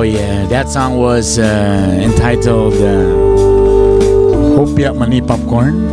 [0.00, 5.90] Oh yeah, that song was uh, entitled uh, "Hope Ya Mani Popcorn."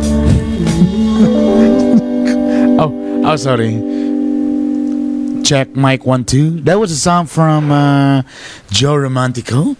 [2.80, 2.88] oh,
[3.22, 3.76] oh, sorry.
[5.44, 6.58] Check mic one two.
[6.62, 8.22] That was a song from uh,
[8.70, 9.76] Joe Romantico.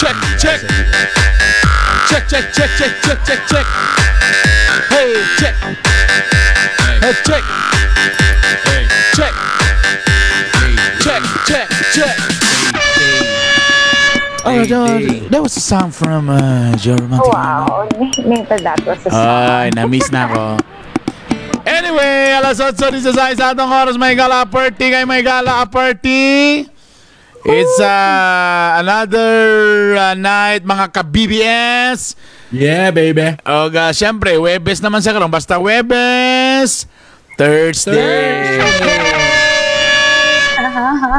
[0.00, 0.60] check, check,
[2.08, 3.66] check, check, check, check, check, check.
[4.88, 5.51] Hey, check.
[14.72, 14.96] Oh,
[15.28, 17.28] that, was a song from uh, Joe Romantico.
[17.28, 17.88] Wow,
[18.24, 19.20] named that was a song.
[19.20, 20.44] Ay, na-miss na ako.
[21.68, 26.64] Anyway, alas 8.16 sa atong oras may gala party kay may gala party.
[27.44, 32.16] It's uh, another uh, night mga ka-BBS.
[32.48, 33.36] Yeah, baby.
[33.44, 35.28] O uh, syempre, Webes naman sa karon.
[35.28, 36.88] Basta Webes,
[37.36, 38.56] Thursday.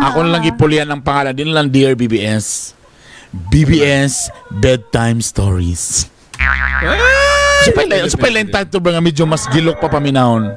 [0.10, 1.38] Ako na lang ipulian ang pangalan.
[1.38, 2.74] Din lang Dear BBS.
[3.34, 6.06] BBS Bedtime Stories.
[7.66, 10.54] Sa pala, sa pala yung title ba nga medyo mas gilok pa paminahon.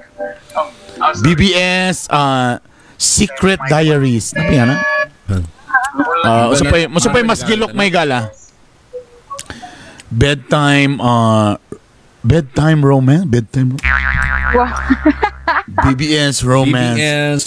[1.25, 2.61] BBS uh,
[3.01, 4.37] Secret Diaries.
[4.37, 4.77] Ano yan, ha?
[6.27, 8.29] Uh, usa pa, usa pa yung mas gilok may gala.
[10.13, 11.57] Bedtime uh
[12.21, 13.73] bedtime romance, bedtime
[14.53, 14.71] Wow.
[15.91, 17.45] BBS romance, BBS.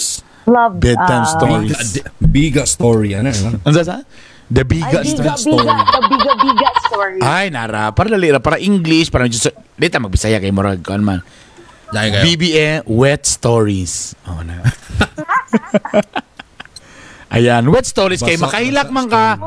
[0.50, 0.82] Love.
[0.82, 1.78] bedtime uh, stories.
[1.78, 3.14] Biga, biga story.
[3.14, 3.30] Ano?
[3.30, 3.58] ano?
[3.62, 4.02] Ano sa?
[4.50, 5.62] The Ay, biggest biga, story.
[5.62, 7.18] biga, the biga, biga story.
[7.22, 7.94] Ay, nara.
[7.94, 9.38] Para dali ra, para English, para medyo...
[9.38, 10.82] sa- Dito, magbisaya kay Morag.
[10.82, 11.22] Kuan man.
[11.88, 12.22] Dahil kayo.
[12.26, 14.18] BBE Wet Stories.
[14.24, 14.58] Oh, na.
[17.30, 19.38] Ayan, Wet Stories kay makahilak man ka.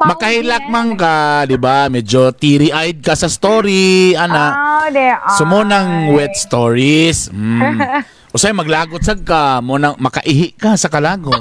[0.00, 1.92] Makahilak man ka, 'di ba?
[1.92, 4.44] Medyo teary-eyed ka sa story, ana.
[4.48, 5.36] Oh, there are.
[5.36, 7.28] So mo nang wet stories.
[7.28, 7.76] Mm.
[8.32, 11.36] Usay maglagot sad ka, mo nang makaihi ka sa kalagot.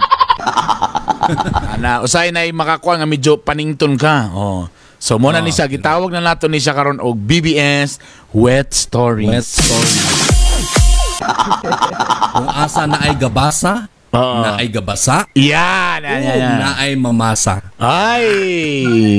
[1.78, 4.30] ana, usay na makakuha nga medyo panington ka.
[4.34, 4.66] Oh.
[5.00, 8.04] So mo na ni siya gitawag na nato ni siya karon og BBS
[8.36, 9.32] Wet Stories.
[9.32, 9.96] Wet story.
[12.36, 14.42] Kung asa na ay gabasa, Oo.
[14.42, 16.58] na ay gabasa, Yan, yan, yan, yan.
[16.58, 17.62] na ay mamasa.
[17.78, 18.26] Ay!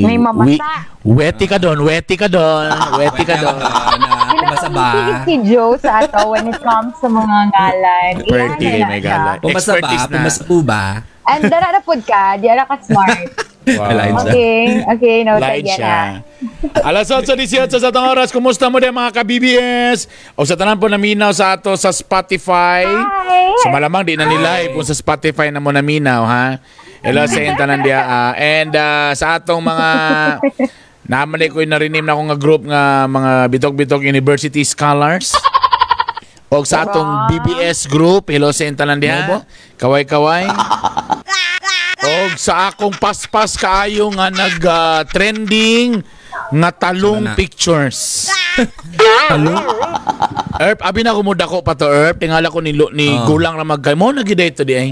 [0.03, 0.61] May mamasa.
[1.01, 3.57] Wi- weti ka doon, weti ka doon, weti ka doon.
[3.57, 4.89] na kumasa ba?
[5.25, 9.17] Si Joe sa ato when it comes sa mga kay na may siya.
[9.17, 9.31] gala.
[9.41, 9.89] Pumasa ba?
[10.09, 10.85] Pumasa po ba?
[11.29, 13.29] And dara na pod ka, di ara ka smart.
[13.61, 14.25] Siya.
[14.25, 16.25] Okay, okay, noted Light siya.
[16.81, 20.09] Alas 8.18 sa itong oras, kumusta mo din mga ka-BBS?
[20.35, 22.89] O sa tanan po naminaw sa ato sa Spotify.
[22.89, 23.53] Hi!
[23.61, 26.47] So malamang di na nila kung sa Spotify na mo naminaw, ha?
[27.05, 28.01] Hello sa yung tanan dia.
[28.01, 28.33] ah.
[28.37, 29.89] and ah, sa atong mga
[31.11, 35.37] naman ko narinim na ako nga group nga mga bitog-bitog university scholars.
[36.51, 39.23] O sa atong BBS group, hello sa yung tanan dia.
[39.79, 40.51] Kaway-kaway.
[42.01, 46.03] Og sa akong paspas kaayo nga nag-trending
[46.51, 47.39] nga talong na.
[47.39, 48.27] pictures.
[49.31, 49.55] Hello?
[50.59, 52.19] Erp, abi na kumuda ko pa to Erp.
[52.19, 53.23] Tingala ko ni, ni Ah.
[53.23, 53.95] Gulang na magkay.
[53.95, 54.91] Mo na gid to di ay.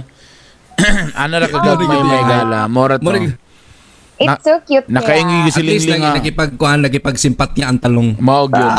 [1.13, 2.71] ano ra kagad Oh, may may gala.
[2.71, 3.03] Mora to.
[3.03, 3.35] Murag-
[4.19, 5.51] It's Na- so cute Nakaingi niya.
[5.53, 6.15] At least siling nga.
[6.15, 8.15] nakipagkuhan, nakipagsimpatya ang talong.
[8.19, 8.75] Maog yun.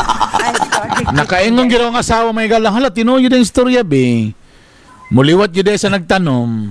[1.18, 2.70] Nakaingon gid ang asawa may gala.
[2.70, 4.32] Hala, tinuod yun ang istorya be.
[5.10, 6.70] Muliwat yun sa nagtanom.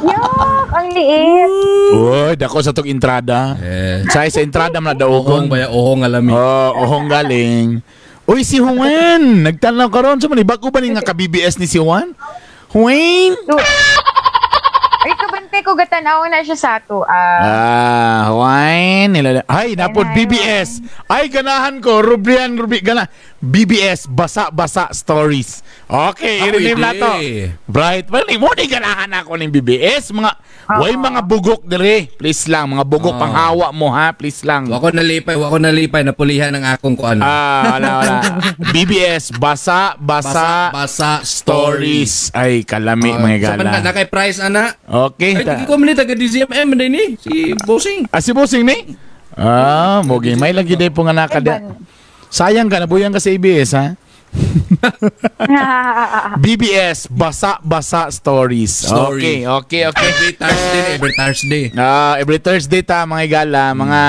[0.00, 1.52] Yuck, ang liit.
[1.94, 3.54] Uy, dako sa tong entrada.
[3.60, 5.50] Eh, Sa sa entrada man na ohong daogon.
[5.50, 5.68] ba ya?
[5.70, 6.32] Ohong alami.
[6.32, 7.78] Oh, ohong galing.
[8.30, 9.42] Uy, si Juan.
[9.42, 10.40] Nagtanaw karon sa man.
[10.46, 12.14] Bago ba ni nga ka-BBS ni si Juan?
[12.70, 13.34] Juan?
[15.62, 15.66] Dude.
[15.66, 17.04] Ay, kabante ko gatanaw na siya sa ato.
[17.04, 19.12] Ah, Ah, Juan.
[19.12, 20.80] Nilala- Ay, napod BBS.
[21.06, 22.00] Ay, ganahan ko.
[22.00, 23.04] Rubrian, Rubi, gana.
[23.40, 25.64] BBS, basa-basa stories.
[25.88, 27.12] Okay, Ah, i-rename na to.
[27.64, 28.12] Bright.
[28.12, 30.12] Well, mo ni ganahan ako ng BBS.
[30.12, 30.30] Mga,
[30.76, 32.04] way mga bugok dire.
[32.20, 33.18] Please lang, mga bugok Oo.
[33.18, 34.12] pang hawa mo ha.
[34.12, 34.68] Please lang.
[34.68, 37.24] Wako nalipay, wako nalipay, napulihan ng akong kuan.
[37.24, 38.16] Ah, wala, wala.
[38.76, 42.28] BBS, basa-basa basa stories.
[42.36, 43.80] Ay, kalami, mga Sa man gala.
[43.80, 44.76] na kay price ana.
[44.84, 45.32] Okay.
[45.32, 48.04] Ay, tigi ko man taga DZMM din ni si Bossing.
[48.12, 48.94] Ah, si Bossing ni?
[49.32, 50.36] Ah, mogi.
[50.36, 51.64] May lagi din po nga nakada.
[52.30, 53.98] Sayang ka, nabuyang ka sa ABS, ha?
[56.44, 58.86] BBS, basa-basa stories.
[58.86, 59.42] Story.
[59.42, 60.08] Okay, okay, okay.
[60.14, 61.62] Every Thursday, every Thursday.
[61.74, 64.00] Ah, every Thursday ta, mga igala, mga...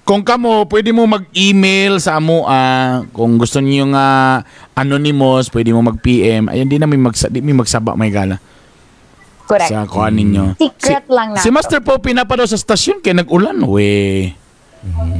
[0.00, 4.40] Kung kamo, pwede mo mag-email sa amo, ah, kung gusto niyo nga
[4.74, 6.50] anonymous, pwede mo mag-PM.
[6.50, 8.36] Ayun, di na may, magsa, di may magsaba, mga igala.
[9.46, 9.70] correct.
[9.70, 10.56] Sa kuha ninyo.
[10.58, 11.50] Secret lang na Si.
[11.52, 13.60] Master po, pinapa daw sa stasyon, kaya nag-ulan.
[13.68, 14.32] We.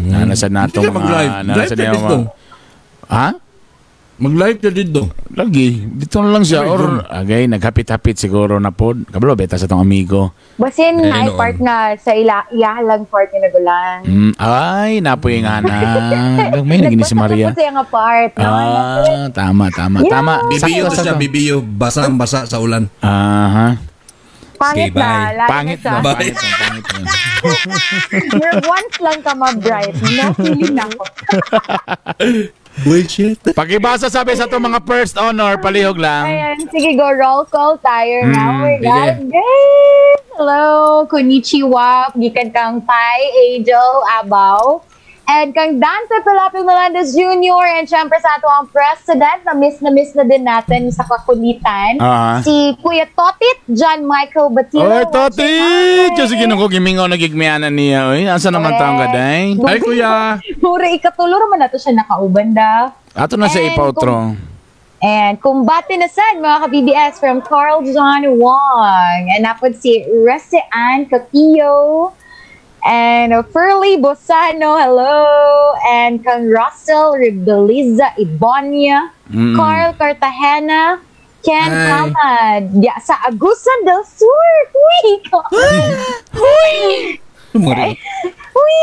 [0.03, 1.31] Nana sa nato Hindi ka mag-drive.
[1.31, 1.39] mga...
[1.39, 2.17] nana Drive sa ka niya dito.
[2.17, 2.33] mga-
[3.11, 3.29] Ha?
[4.21, 5.01] Mag-live ka dito.
[5.33, 6.61] Lagi, dito na lang siya.
[6.63, 8.93] Or, agay, naghapit-hapit siguro na po.
[8.93, 10.37] Kabalo, beta sa tong amigo.
[10.55, 11.41] Basin na noon.
[11.41, 13.99] part na sa ila iyahalang part ni Nagulan.
[14.05, 15.77] Mm, ay, napoy nga na.
[16.69, 17.49] May naging si Maria.
[17.49, 18.33] Kasi nga part.
[18.37, 18.45] no?
[18.45, 20.13] Ah, tama, tama, Yeah.
[20.13, 20.33] tama.
[20.47, 21.57] Bibiyo to siya, bibiyo.
[21.65, 22.93] Basang-basa sa ulan.
[23.01, 23.81] Aha.
[24.55, 25.33] Pangit Sige, na.
[25.49, 26.01] Pangit na na.
[26.05, 26.45] Pangit na.
[26.61, 27.13] Pangit na.
[28.35, 29.97] You're once lang ka ma-bright.
[30.15, 31.03] No feeling ako.
[32.81, 33.37] Bullshit.
[33.53, 36.25] Pakibasa sabi sa to mga first honor, palihog lang.
[36.25, 38.25] Ayan, sige go, roll call tayo.
[38.25, 38.65] Mm, Oh.
[38.81, 40.21] God, guys!
[40.33, 40.67] Hello,
[41.05, 43.21] konnichiwa, gikan kang Pai,
[43.51, 43.91] Angel,
[44.23, 44.81] Abaw.
[45.31, 47.63] And kang Dante Pelapi Melendez Jr.
[47.79, 52.03] And syempre sa ato ang president na miss na miss na din natin sa kakulitan.
[52.03, 52.43] Ah.
[52.43, 54.91] Si Kuya Totit, John Michael Batilo.
[54.91, 55.55] Oy, Toti!
[55.55, 56.11] Hi.
[56.19, 58.11] Diyos, ginong ko gimingaw na gigmianan niya.
[58.11, 59.55] Oy, asa naman taong gaday?
[59.55, 60.43] Ay, kuya.
[60.67, 62.91] Mura ikatulor man na to siya nakauban da.
[63.15, 64.35] Ato na sa ipautro.
[64.99, 69.21] And kumbate na sad mga ka-BBS from Carl John Wong.
[69.31, 72.19] And napod si Rese Ann Capillo.
[72.87, 75.75] And uh, Furley Bosano, hello.
[75.89, 79.11] And kang Russell Rebeliza Ibonia.
[79.29, 79.57] Mm.
[79.57, 81.01] Carl Cartagena.
[81.41, 81.89] Ken Hi.
[81.89, 82.63] Hamad.
[82.85, 84.53] Ya, sa Agusan del Sur.
[84.77, 85.25] Uy!
[87.53, 87.97] Tumari.
[88.53, 88.79] Uy!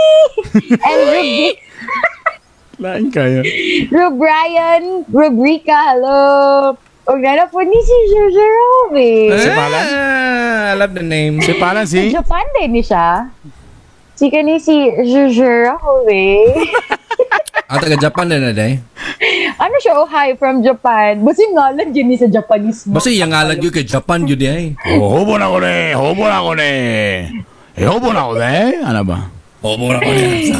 [0.82, 1.62] And Ruby.
[2.78, 3.42] Lain kayo.
[3.90, 6.78] Rub Ryan, Rubrica, hello.
[7.08, 9.32] Huwag na na po ni si Jerome.
[9.34, 9.86] Si Palan?
[9.96, 11.40] Ah, I love the name.
[11.42, 12.12] Si Palan si?
[12.14, 13.32] Japan din ni siya.
[14.18, 14.76] Si ni si
[15.06, 16.26] Jerome.
[17.68, 18.80] Ah, taga Japan na na, day.
[19.60, 21.20] ano siya, oh hi, from Japan.
[21.20, 22.96] Basta yung ngalan yun sa Japanese mo.
[22.96, 24.72] Basta yung ngalan yun kay Japan yun, day.
[24.96, 25.92] Oh, hobo na ko ne.
[25.92, 26.72] Hobo na ko ne.
[27.76, 28.56] Eh, hobo na ko ne.
[28.88, 29.20] Ano ba?
[29.68, 30.56] Oo, mura ko yan.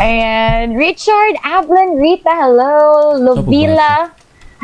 [0.00, 3.12] And Richard Ablan Rita, hello.
[3.20, 4.08] Lovila.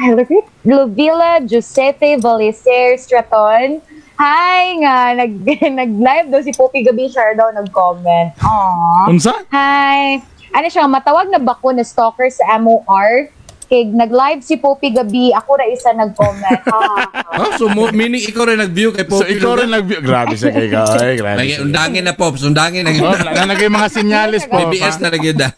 [0.01, 0.41] Lovila.
[0.65, 3.85] Lovila Giuseppe Valicer Straton.
[4.15, 5.33] Hi nga, nag,
[5.83, 8.39] nag-live daw si Poppy Gabi Share daw nag-comment.
[8.39, 9.11] Aww.
[9.11, 9.35] Unsa?
[9.51, 10.23] Hi.
[10.55, 13.27] Ano siya, matawag na bako na stalker sa MOR.
[13.75, 16.63] Kay nag-live si Poppy Gabi, ako na isa nag-comment.
[16.75, 17.07] Ah.
[17.39, 19.35] Oh, so, mo, meaning ikaw rin nag-view kay So, Poppy.
[19.35, 20.87] ikaw rin nag Grabe siya kay ka.
[20.95, 21.39] Ay, grabe.
[21.43, 22.47] Lagi, undangin na, Pops.
[22.47, 22.95] Undangin na.
[22.95, 24.63] Oh, nalagay mga sinyalis po.
[24.63, 25.51] BBS na lagi da.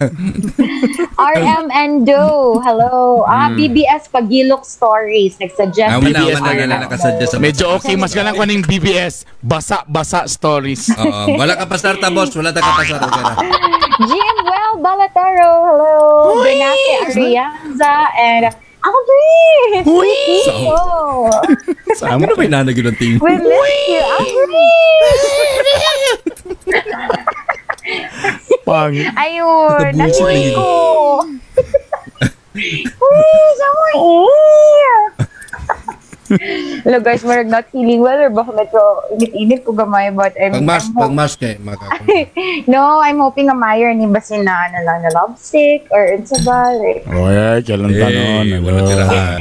[1.17, 3.25] RM Endo, hello.
[3.25, 5.37] Ah, BBS Pagilok Stories.
[5.37, 5.93] Nag-suggest.
[5.93, 9.29] Awan na, BBS awan na, na nakasuggest Medyo okay, mas ka lang kaning BBS.
[9.45, 10.89] Basa-basa stories.
[10.97, 12.33] Oo, wala ka pa starta, boss.
[12.33, 13.09] Wala ta ka pa starta.
[13.97, 15.97] GM Well Balataro, hello.
[16.45, 18.45] Benate Arianza, and
[18.87, 19.83] ako rin.
[19.83, 20.15] Uy!
[20.71, 21.27] Oh,
[21.99, 22.23] Sama.
[22.23, 23.19] Ano ba yung nanag yun ang tingin?
[23.19, 23.99] we miss you.
[23.99, 24.39] Ako
[28.67, 28.95] Pang.
[28.95, 30.55] Ayun, lagi.
[30.55, 31.23] ko.
[33.07, 33.99] Uy, sama eh.
[36.83, 38.81] Hello guys, marag not feeling well or baka medyo
[39.13, 41.87] init-init ko gamay but I'm, Pag mas, I'm pag ho- mas kay maka.
[42.67, 46.31] no, I'm hoping nga mayor ni basin na ano lang na love sick or it's
[46.31, 48.47] a like, Oy, kailan Eh, tanon.
[48.61, 49.41] wala tirahan.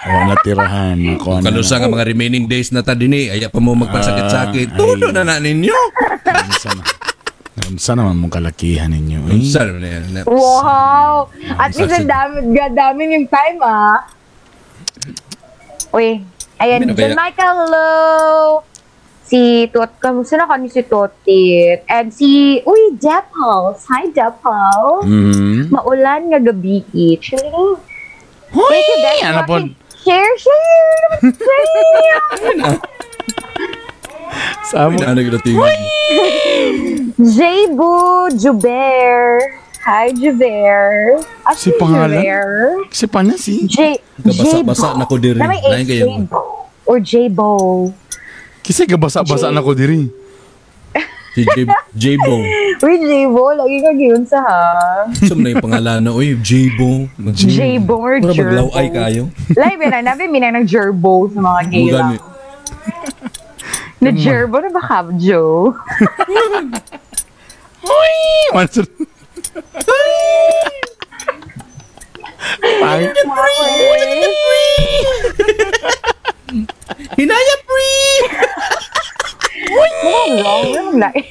[0.00, 0.96] Wala tirahan.
[1.18, 3.32] Kalusa nga mga remaining days na ta din eh.
[3.32, 4.68] Aya pa mo magpagsakit-sakit.
[4.72, 5.12] Ah, ay.
[5.12, 5.76] na na ninyo.
[6.56, 6.82] Sana.
[7.76, 9.30] Sana naman mong kalakihan ninyo.
[9.30, 9.44] Eh.
[9.44, 10.24] Saan na yan?
[10.26, 11.28] wow!
[11.54, 14.00] At least ang dami, ga- dami yung time ah.
[15.90, 16.22] Uy,
[16.62, 17.18] ayan, ba John?
[17.18, 17.90] Michael, hello!
[19.26, 21.82] Si Tot, kamusta na kani si Totit?
[21.90, 23.86] And si, uy, Depals.
[23.90, 25.02] Hi, Depals.
[25.06, 25.70] Mhm.
[25.70, 26.86] Maulan nga gabi.
[27.18, 27.78] Chilling.
[28.54, 28.70] Hoy!
[28.70, 29.22] Thank you, guys.
[29.26, 29.56] Ano po?
[30.06, 31.10] Share, share!
[31.34, 32.78] share!
[34.70, 34.94] Sama.
[35.02, 35.80] Ano yung tingin?
[37.18, 37.94] Jaybu
[38.38, 39.42] Juber.
[39.80, 41.16] Hi, Juber.
[41.40, 42.20] Ah, Si pangalan?
[42.92, 43.64] Si pa na si.
[43.64, 43.96] J.
[44.20, 45.40] Gabasa-basa na ko diri.
[45.40, 46.28] Na may Lain H.
[46.84, 47.88] Or J-Bo.
[48.60, 50.04] Kasi gabasa-basa na ko diri.
[51.32, 52.36] Si J- J-Bo.
[52.84, 53.54] Uy, J-Bo.
[53.54, 54.60] Lagi ka yun sa ha.
[55.16, 56.12] Saan na yung pangalan na?
[56.12, 57.08] Uy, J-Bo.
[57.32, 58.50] J-Bo or Para Jerbo.
[58.68, 59.22] maglaw-ay kayo.
[59.48, 59.98] Live na.
[60.04, 62.18] Nabi minang ng Jerbo sa mga gay lang.
[63.96, 64.98] Na Jerbo na ba ka,
[69.54, 69.62] Joe?
[69.82, 70.12] Hoy!
[72.80, 73.24] Mansur.
[73.30, 74.38] Pang.
[77.18, 78.14] Hinaya free!
[79.70, 80.62] Mukhang wrong.
[80.70, 81.26] Mukhang like.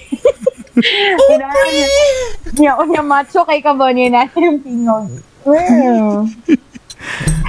[0.79, 1.87] Kailangan niya.
[2.59, 5.07] Niya, niya macho kay Kabonye na yung pingog.
[5.43, 6.27] Mm.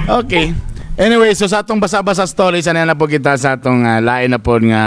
[0.06, 0.54] Okay.
[1.00, 4.40] Anyway, so sa atong basa-basa stories, ano na po kita sa atong uh, lain na
[4.42, 4.84] po nga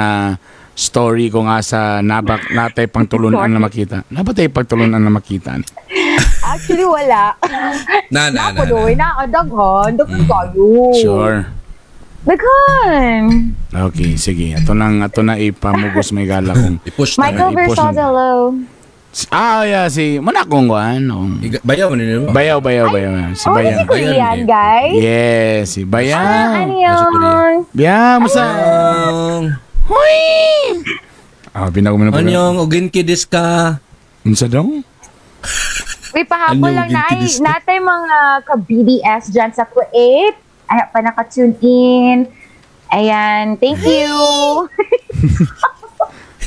[0.74, 4.01] story ko nga sa nabak natay pangtulunan na makita.
[4.08, 5.58] Nabatay pagtulunan na makita.
[6.44, 7.34] Actually, wala.
[8.12, 8.42] Na, na, na.
[8.51, 8.70] Ako na.
[8.70, 9.89] doon, nakadaghan.
[9.96, 10.70] Daghan kayo.
[10.94, 11.39] Sure.
[12.24, 13.24] Daghan.
[13.70, 14.51] Okay, sige.
[14.53, 16.80] Ato nang ato na ipamugos may gala kong.
[16.84, 17.30] I-push na.
[17.30, 17.51] Michael
[17.94, 18.32] hello.
[19.30, 21.06] Ah, yeah, si muna kong kuan.
[21.08, 21.30] oh.
[21.62, 22.34] Bayaw mo nila.
[22.34, 23.30] Bayaw, bayaw, bayaw.
[23.38, 23.77] Si Oh, Bayaw.
[23.77, 24.94] si Korean, guys.
[24.98, 26.18] Yes, si Ah, Bayaw.
[26.18, 27.30] ano Nasa Korea.
[27.30, 27.56] yun?
[27.77, 28.42] Biya, musa.
[28.42, 29.46] Anyong,
[29.83, 30.17] Huy!
[31.53, 32.23] Ah, binago mo na pala.
[32.23, 33.77] anyong, oginki desu ka.
[34.23, 34.63] Unsa daw?
[36.13, 37.57] Uy, pahabol Ano, lang na gintilis na?
[37.57, 40.35] natay mga ka-BDS dyan sa Kuwait.
[40.65, 42.19] Ay, pa naka-tune in.
[42.89, 44.13] Ayan, thank you.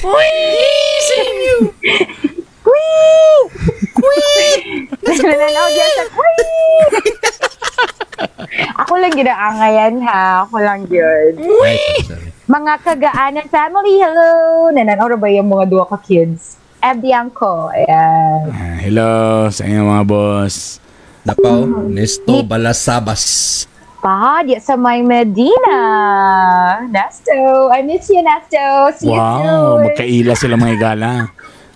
[0.03, 0.33] Huy!
[2.67, 3.95] Sing Kuwait!
[3.95, 4.63] Kuwait!
[5.23, 6.93] Nananaw dyan sa Kuwait!
[8.77, 10.45] Ako lang ginaangayan ha.
[10.45, 11.33] Ako lang yun.
[11.37, 11.79] Sorry.
[12.47, 14.31] Mga kagaanan family, hello!
[14.71, 16.59] Nananaw na ba yung mga dua ka kids?
[16.79, 18.47] Ebianco, ayan.
[18.49, 19.11] Ah, hello
[19.49, 20.79] sa inyo mga boss.
[21.25, 23.25] Napaw, Nesto Balasabas.
[23.99, 25.79] Pa, di sa may Medina.
[26.87, 27.35] Nasto.
[27.69, 28.63] I miss you, Nasto.
[28.95, 29.83] See you Wow, soon.
[29.85, 31.11] magkaila sila mga gala.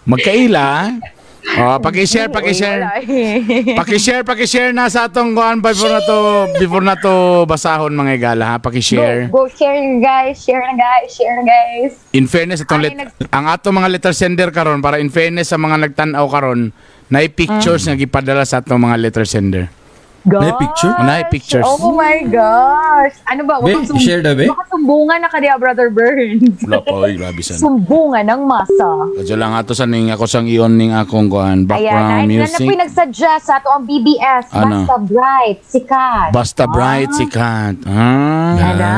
[0.09, 0.69] Magkaila?
[1.51, 3.01] Oh, paki-share, paki-share.
[3.09, 3.75] Eh.
[3.75, 6.19] Paki-share, paki-share na sa atong kuan before na to
[6.61, 8.57] before na to basahon mga gala ha.
[8.61, 9.33] Paki-share.
[9.33, 10.37] Go, go share guys.
[10.37, 11.09] Share na guys.
[11.11, 11.97] Share na guys.
[12.13, 12.93] In fairness atong let,
[13.33, 16.71] ang ato mga letter sender karon para in fairness sa mga nagtan-aw karon
[17.11, 19.80] na pictures nga gipadala sa atong mga letter sender.
[20.29, 20.45] Gosh.
[20.45, 20.93] May picture?
[21.01, 21.65] Unay pictures.
[21.65, 23.17] Oh my gosh.
[23.25, 23.57] Ano ba?
[23.65, 24.53] Be, sum- share na, be?
[24.53, 26.61] Baka sumbungan na ka niya, Brother Burns.
[26.61, 27.57] Wala pa oy, grabe san.
[27.57, 28.89] sumbungan ng masa.
[29.17, 32.21] Kadyo lang ato sa ning ako sang ion ning akong kuan Ayan, background na, na,
[32.21, 32.67] na music.
[32.69, 34.45] po nagsuggest sa ato ang BBS.
[34.53, 34.85] Ano?
[34.85, 36.29] Basta bright, sikat.
[36.31, 37.75] Basta bright sikat.
[37.89, 38.55] Ah.
[38.61, 38.95] Ada.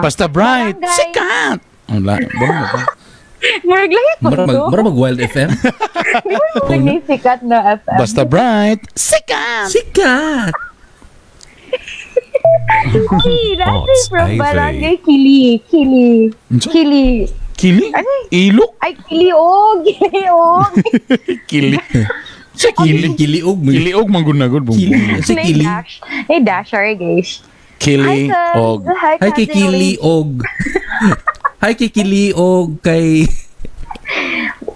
[0.00, 0.96] Basta bright Barangay.
[0.96, 1.58] sikat.
[1.92, 2.56] Wala, bro.
[3.66, 4.82] Murag langit mo Mara mag, to.
[4.86, 5.50] mag Wild FM.
[6.26, 7.98] Murag ni sikat na FM.
[7.98, 9.66] Basta bright sikat.
[9.70, 10.54] Sikat!
[12.92, 14.38] Uy, that's Ots, from Ivy.
[14.38, 15.62] Barangay Kili.
[15.66, 16.30] Kili.
[16.60, 17.06] Kili.
[17.56, 17.86] Kili?
[17.94, 18.10] Ano?
[18.28, 18.72] Ilok?
[18.82, 19.80] Ay, Kiliog.
[19.86, 20.72] Kiliog.
[21.46, 21.78] Kili.
[22.52, 23.14] Sa kili.
[23.14, 23.58] Kiliog.
[23.62, 24.66] Kiliog manggunagod.
[24.68, 25.22] Kili.
[25.22, 25.64] Si Nay Kili.
[25.64, 26.02] dash.
[26.28, 27.40] Nay dash, sorry guys.
[27.78, 28.86] Kili Hi, og.
[28.86, 29.94] Hi, Hi kay cousin Lee.
[29.96, 30.28] Kiliog.
[31.62, 33.22] Hi kay Kiliog kay...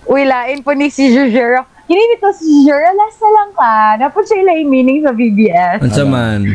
[0.06, 1.66] Uy, lain po ni si Jujero.
[1.90, 3.74] Kini nito si Jujero, last na lang ka.
[3.98, 5.82] Napon siya ilay meaning sa BBS.
[5.82, 6.46] Unsa man?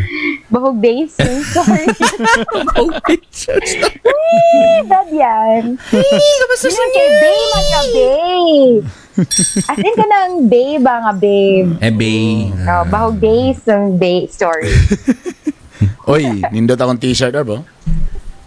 [0.47, 1.19] Bahog days.
[1.19, 1.43] eh.
[1.51, 1.83] Sorry.
[2.79, 3.75] Oh, pictures.
[3.75, 5.75] Hey, dad yan.
[5.91, 8.79] Kamusta sa kay babe, man ka, babe.
[9.67, 11.69] As in ka ng babe, ah, nga babe.
[11.83, 12.55] Eh, bay.
[12.55, 14.71] No, bahog days ng babe story.
[16.11, 17.43] Oy, nindot akong t-shirt or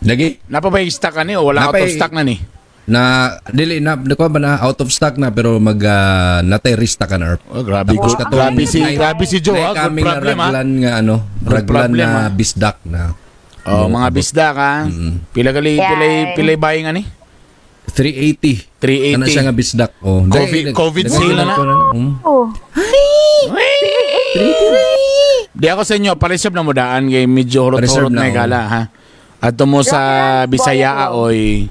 [0.05, 0.37] Lagi.
[0.47, 2.37] Napa ba yung stock ani o wala out Napay- of stock na ni?
[2.85, 3.01] Na,
[3.49, 7.17] dili, na, nakuha ba na out of stock na pero mag, uh, natay restock ka
[7.17, 7.41] na.
[7.49, 8.05] Oh, grabe ko.
[8.05, 9.73] katong- Grabe si Nay- grabe si Joe, ha?
[9.73, 10.45] Good kaming na problem ha.
[10.45, 12.29] raglan nga ano, Good raglan problem, na ha?
[12.29, 13.03] bisdak na.
[13.65, 14.71] Oh, mga bisda ka.
[15.33, 15.89] Pila gali Yan.
[15.89, 16.07] pila
[16.37, 17.03] pila buying ani?
[17.89, 18.69] 380.
[18.77, 19.17] 380.
[19.17, 19.91] Ano siya nga bisdak?
[20.05, 21.55] Oh, Covid- Dahil- COVID dahil- sale na.
[21.97, 22.13] Mm.
[22.21, 22.53] Oh.
[25.55, 28.35] Di ako sa inyo, pareserve na mo daan kay medyo hulot-hulot na, na oh.
[28.35, 28.83] gala ha.
[29.45, 30.01] At mo sa
[30.47, 31.29] Bisaya Boyo.
[31.29, 31.69] oy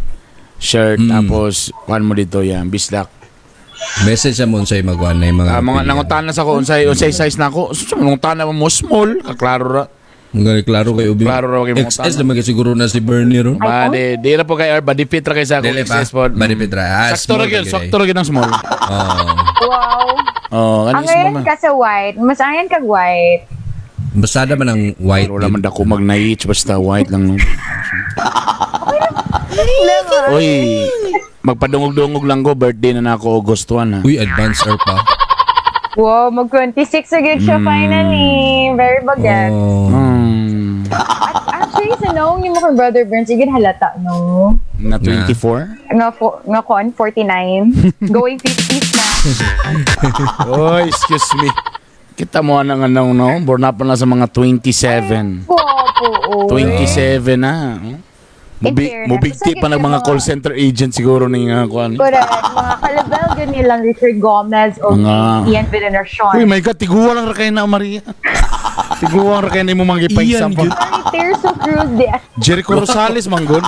[0.58, 1.10] shirt Mm.
[1.10, 1.54] tapos
[1.84, 3.10] kuan mo dito yan bisdak.
[4.02, 6.86] Message sa mo sa magwan na yung mga Ah, mga nangutan na sa ko unsay
[6.86, 7.74] unsay size na ako.
[7.74, 9.86] So nangutan na mo small, kaklaro ra.
[10.32, 11.26] Mga klaro kay Ubi.
[11.26, 13.54] Klaro ra kay mga XS naman kasi siguro na si Bernie ron.
[13.56, 15.98] Ba di di ra po kay body fit ra kay sa Dili ako pa.
[16.00, 16.32] XS pod.
[16.32, 16.86] Body fit ra.
[16.86, 18.52] Ah, Sakto ra small gyud, lagi sakto ra gyud ang small.
[18.84, 19.30] Oh.
[19.64, 20.06] Wow.
[20.52, 21.44] Oh, Ang kanis mo ngayon man.
[21.44, 22.18] ka sa white.
[22.20, 23.46] Mas ayan kag white.
[24.14, 25.28] Basada man ang white.
[25.28, 27.36] Wala man dako mag-night basta white lang no.
[30.30, 30.86] Oy,
[31.42, 34.00] magpadungog-dungog lang ko birthday na nako August 1 ha.
[34.02, 35.02] Uy, advance or pa.
[35.94, 38.74] Wow, mag-26 agad siya finally.
[38.74, 39.54] Very bagat.
[39.54, 39.90] Oh.
[39.90, 40.82] Hmm,
[41.48, 44.58] Actually, sa noong yung mga brother Burns, igin halata, no?
[44.78, 45.90] na 24.
[45.90, 47.72] Nga, fo- nga kon, 49.
[48.16, 49.06] Going 50s na.
[50.50, 51.48] Oh, excuse me.
[52.14, 55.50] Kita mo na nga nang no, born up na sa mga 27.
[55.50, 56.50] Popo, oh.
[56.50, 57.82] 27 na.
[57.82, 57.98] oh.
[58.64, 62.00] Mubi, fairness, mubigti pa ng mga call center agent siguro ni nga kuan.
[62.00, 62.32] Correct.
[62.32, 66.08] Mga kalabel ganyan lang Richard Gomez o Mga- Ian Villeneuve.
[66.32, 68.00] Uy, my God, tiguwa lang kayo na, Maria.
[69.04, 70.64] tiguwa lang kayo na mo mga ipaysa Iyan, pa.
[70.64, 70.72] Sorry,
[71.12, 72.08] Tirso Cruz de.
[72.40, 73.66] Jericho Rosales, manggod.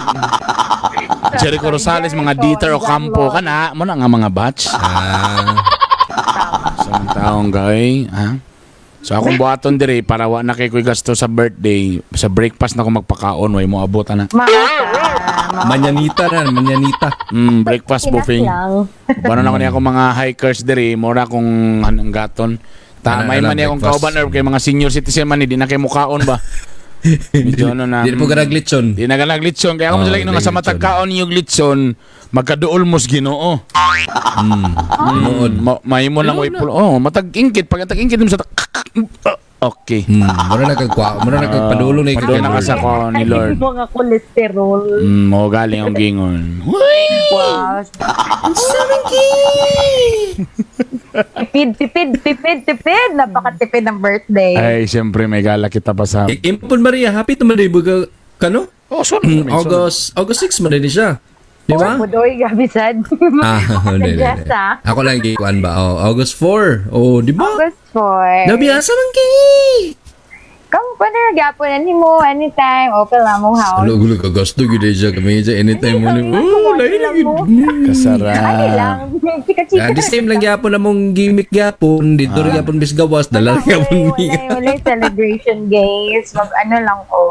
[1.44, 3.76] Jericho Rosales, mga Dieter o Campo ka na.
[3.76, 4.72] Mo na nga mga batch.
[4.72, 5.60] Ah.
[6.82, 8.38] Sa mga taong gay, ha?
[9.06, 12.82] So akong buhaton dire para wa na kay ko'y gasto sa birthday, sa breakfast na
[12.82, 14.26] ko magpakaon, way mo abutan na.
[15.70, 17.14] Manyanita na, manyanita.
[17.30, 18.42] Mm, breakfast buffet.
[19.22, 22.58] Bano na ko niya ako mga hikers dire, mura kong anong gaton.
[23.06, 25.78] Tamay man niya akong kauban or kay mga senior citizen man ni di na kay
[25.78, 26.42] mukaon ba.
[27.34, 28.02] Medyo ano na.
[28.02, 28.98] Di po ka naglitson.
[28.98, 29.78] Di na ka naglitson.
[29.78, 30.56] Kaya ako Oh, oh, sila nga sa naglitson.
[30.58, 31.80] matagkaon yung glitson,
[32.34, 33.62] magkaduol mos ginoo.
[35.14, 35.52] Noon.
[35.62, 36.74] Ma mahimo lang way pulo.
[36.74, 37.70] Oh, matag-ingkit.
[37.70, 38.42] Pag tag-ingkit mo sa
[39.56, 40.06] Okay.
[40.06, 42.38] Hmm, mura na kagkwa, mura na kagpadulo na na ikaw.
[42.38, 43.58] ka sa ko ni Lord.
[43.58, 45.02] mga kolesterol.
[45.02, 46.62] Mm, mo galing ang gingon.
[46.62, 47.82] Wow.
[51.16, 53.10] tipid, tipid, tipid, tipid.
[53.16, 54.54] Napakatipid ng birthday.
[54.56, 56.28] Ay, siyempre may gala kita pa sa...
[56.28, 58.08] I- Impon Maria, happy to man ba
[58.38, 58.68] kano?
[58.92, 59.42] Oh, sorry.
[59.50, 61.18] August August 6 man din siya.
[61.66, 61.98] Di ba?
[61.98, 63.02] Budoy, gabi sad.
[63.42, 63.58] Ah,
[63.98, 64.22] hindi, hindi.
[64.86, 65.74] Ako lang gikuan ba?
[65.82, 66.94] Oh, August 4.
[66.94, 67.58] Oh, di ba?
[67.58, 68.54] August 4.
[68.54, 70.05] Nabiyasa man kay.
[70.76, 72.92] Come pa na gapon ani mo anytime.
[72.92, 73.80] Open lang mo house.
[73.80, 76.12] Ano gulo ka gasto gid siya kami siya anytime mo.
[76.12, 77.24] Hindi, Oh, lain lang gid.
[77.24, 77.48] mo.
[78.28, 78.98] Ay lang.
[79.48, 79.80] Chika-chika.
[79.80, 83.56] Ah, the same lang gyapon na mong gimmick gyapon dito rin gyapon bis gawas dala
[83.64, 86.36] gyapon wala, wala celebration guys.
[86.36, 87.22] Mag ano lang ko.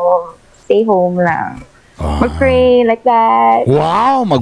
[0.64, 1.60] Stay home lang.
[2.00, 3.68] Mag-pray like that.
[3.68, 4.40] Wow, mag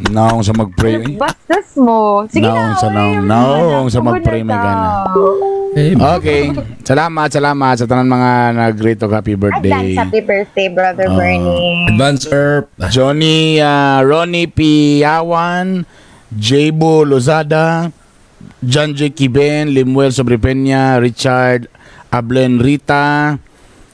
[0.00, 1.18] Naong sa mag-pray.
[1.18, 2.24] Bastos mo.
[2.30, 2.78] Sige Naong na.
[2.78, 5.10] sa naong- naong sa mag-pray, may gana.
[5.70, 6.50] Eh, Okay.
[6.82, 9.94] Salamat, salamat sa tanan mga nag-greet og happy birthday.
[9.94, 11.14] Advance happy birthday, Brother Ah.
[11.14, 11.86] Bernie.
[11.86, 12.66] Advance Earp.
[12.90, 15.86] Johnny uh, Ronnie Piawan,
[16.34, 17.94] Jaybo Lozada,
[18.66, 19.14] John J.
[19.14, 21.70] Kiben, Limuel Sobrepeña, Richard
[22.10, 23.38] Ablen Rita,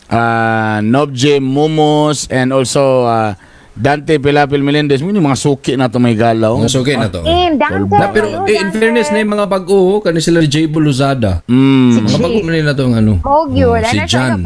[0.09, 3.37] uh, Nobje Momos, and also uh,
[3.77, 5.05] Dante Pilapil Melendez.
[5.05, 6.57] Mo mga suki na to may galaw.
[6.57, 7.21] Mas okay na to.
[7.29, 7.93] Eh, dance.
[7.93, 10.65] Na, pero eh, in fairness na yung mga bago, kani sila J.
[10.65, 11.45] Buluzada.
[11.45, 12.09] Mm.
[12.09, 13.13] Mga bago nila to ang ano.
[13.21, 13.77] Mog yun.
[13.77, 14.41] Oh, si Ano, Jan.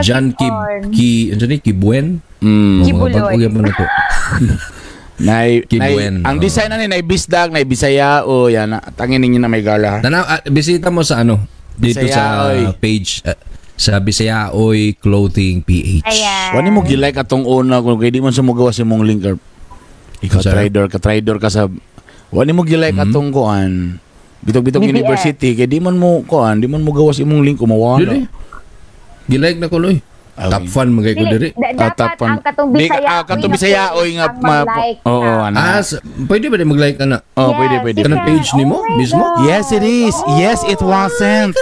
[0.00, 0.48] Jan Ki.
[0.88, 2.24] Ki, ano ni, Kibuen?
[2.40, 2.80] Mm.
[2.80, 3.12] Mga Kibuloy.
[3.12, 3.86] bago yan mo na to.
[5.22, 6.42] Nay, nay, Kibuen, ang oh.
[6.42, 8.74] design na ni nay Bisdag, nay Bisaya o yan.
[8.74, 10.02] na- Tangin ninyo na may gala.
[10.02, 11.46] Nana, ah, bisita mo sa ano,
[11.78, 12.50] dito sa
[12.82, 13.22] page,
[13.72, 16.04] ah, sa Bisayaoy Clothing PH.
[16.04, 16.48] Ayan.
[16.54, 19.24] Wani mo gilike atong una kung kay di man sa mo gawa si mong link
[19.24, 19.36] or
[20.20, 20.52] ikaw Sir?
[20.52, 21.66] trader ka trader ka sa
[22.28, 23.98] Wani mo gilike atong kuan
[24.42, 24.92] Bitog-bitog BBS.
[24.92, 27.62] University kay di man mo kuan di man mo gawa si mong link Dili.
[27.62, 28.12] kumawala.
[29.22, 30.02] Gilike na ko, loy.
[30.32, 30.48] Okay.
[30.48, 31.52] Top fan magay ko diri.
[31.76, 32.32] Ah, tapon.
[32.32, 33.04] ang katong Bisaya.
[33.06, 34.64] ah, katong Bisaya oy nga ma-
[35.04, 35.52] Oo, na.
[35.52, 35.56] ano.
[35.60, 35.84] Ah,
[36.24, 37.20] pwede ba di mag-like ka na?
[37.36, 37.98] Oh, Yes, pwede pwede.
[38.00, 39.44] Kanang page ni mo, Oh mismo?
[39.44, 40.16] Yes, it is.
[40.40, 41.52] Yes, it wasn't.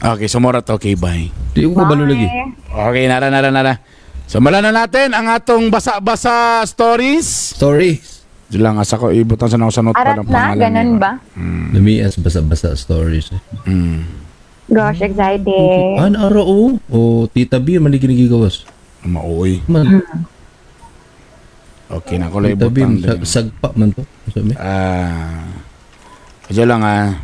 [0.00, 1.28] Okay, sumurat okay, bye.
[1.52, 2.24] Di ko kabalo lagi.
[2.66, 3.74] Okay, nara, nara, nara.
[4.24, 7.52] Simulan na natin ang atong basa-basa stories.
[7.52, 7.98] Story.
[8.46, 10.56] Diyan lang, asa ko, ibutan sa nakusanot pa Arat ng na, pangalan.
[10.56, 10.98] ganun niya.
[10.98, 11.12] ba?
[11.70, 13.30] Lamias basa-basa stories.
[13.30, 13.42] eh.
[13.66, 14.06] Mm.
[14.70, 15.98] Gosh, excited.
[15.98, 16.58] An araw o.
[16.86, 18.62] O tita B, man di ginigigawas.
[19.02, 19.58] Mauoy.
[19.66, 19.98] Man,
[21.90, 23.02] Okay, na ko lang tita B, ibutan.
[23.02, 23.26] sag, din.
[23.26, 24.02] sagpa man to.
[24.54, 25.42] Ah.
[26.46, 27.18] Diyan lang ah.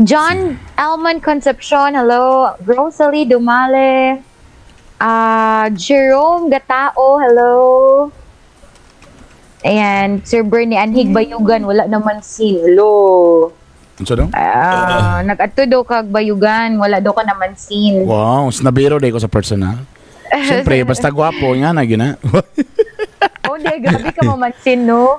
[0.00, 2.56] John Alman Concepcion, hello.
[2.64, 4.24] Rosalie Dumale.
[4.96, 7.56] Ah, Jerome Gatao, hello.
[9.60, 13.50] Ayan, Sir Bernie Anhig Bayugan, wala naman si hello.
[13.98, 14.28] Ano daw?
[14.32, 18.06] Ah, nag-adto daw kag Bayugan, wala daw ka naman sin.
[18.06, 19.82] Wow, snabiro day ko sa personal.
[20.30, 22.16] Siyempre, basta gwapo nga na yun
[23.58, 25.18] di, grabe ka mamansin, no?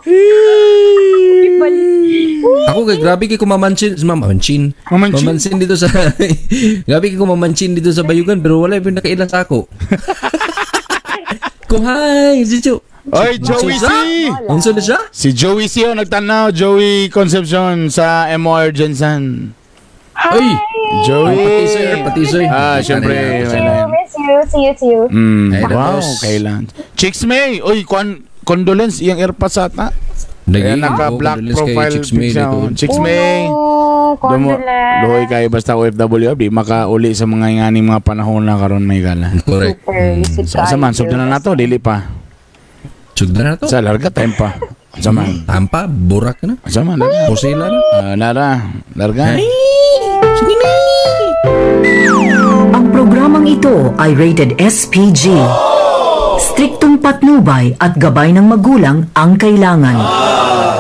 [2.70, 4.64] Ako kay grabe kay kumamansin, mamansin.
[4.88, 5.26] Mamansin?
[5.26, 5.88] Mamansin dito sa
[6.88, 9.68] Grabe kay kumamansin dito sa Bayugan pero wala yung nakailan sa ako.
[11.70, 12.82] Kung hi, si Jo.
[13.10, 13.88] Oy, Joey C!
[14.50, 15.00] Unsa na siya?
[15.10, 16.54] Si Joey C oh, nagtanaw.
[16.54, 19.54] Joey Concepcion sa MOR Jensen.
[20.14, 20.52] Ay,
[21.08, 21.38] Joey!
[21.42, 22.44] pati sir, pati sir.
[22.52, 23.16] Ah, syempre.
[23.88, 25.04] Miss you, see you, see you.
[25.10, 26.70] Mm, wow, kailan.
[27.00, 27.64] Chicks May!
[27.64, 29.94] Uy, kon condolence, iyang airpads ata.
[30.50, 32.50] Kaya Naging naka-black profile Chicks May picture.
[32.50, 32.74] dito.
[32.74, 33.46] Chicks May!
[33.46, 34.98] Oh, Dumo, condolence.
[35.06, 39.30] luhoy kayo basta OFW, di makauli sa mga nganing mga panahon na karon may gala.
[39.46, 39.86] Correct.
[39.86, 42.10] Super, lucid Sa sa man, sugdan na nato, dili pa.
[43.14, 43.70] Sugda na to.
[43.70, 44.58] Sa larga time pa.
[44.98, 45.46] Sa man.
[45.46, 46.58] Tampa, burak na.
[46.66, 47.30] Sa man, larga.
[47.30, 47.80] Pusila na.
[47.94, 48.50] Ah, nara,
[48.98, 49.38] larga.
[52.70, 55.30] Ang programang ito ay rated SPG.
[56.90, 59.94] Striktong patnubay at gabay ng magulang ang kailangan.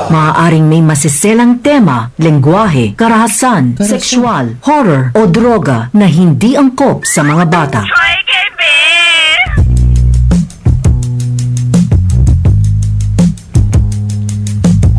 [0.09, 7.45] Maaaring may masiselang tema, lengguwahe, karahasan, sexual, horror o droga na hindi angkop sa mga
[7.45, 7.85] bata.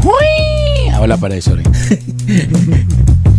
[0.06, 0.30] Huy!
[0.94, 1.66] Ah, wala pa dahil, sorry.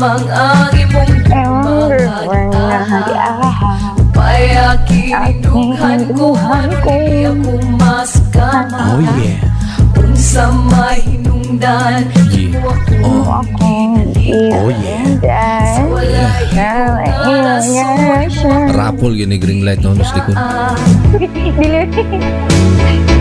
[0.00, 2.80] lamang ang imong Ewan, na,
[4.80, 6.96] Kinughan ko ako
[7.76, 9.44] maskama Oh yeah.
[10.00, 12.64] Unsa mahinungdan Yeah.
[13.04, 14.00] Mo ako
[14.56, 15.20] Oh yeah.
[15.84, 16.32] Wala
[18.72, 20.32] Rapol yun ni green light no, nos likod.
[21.20, 23.19] Dili.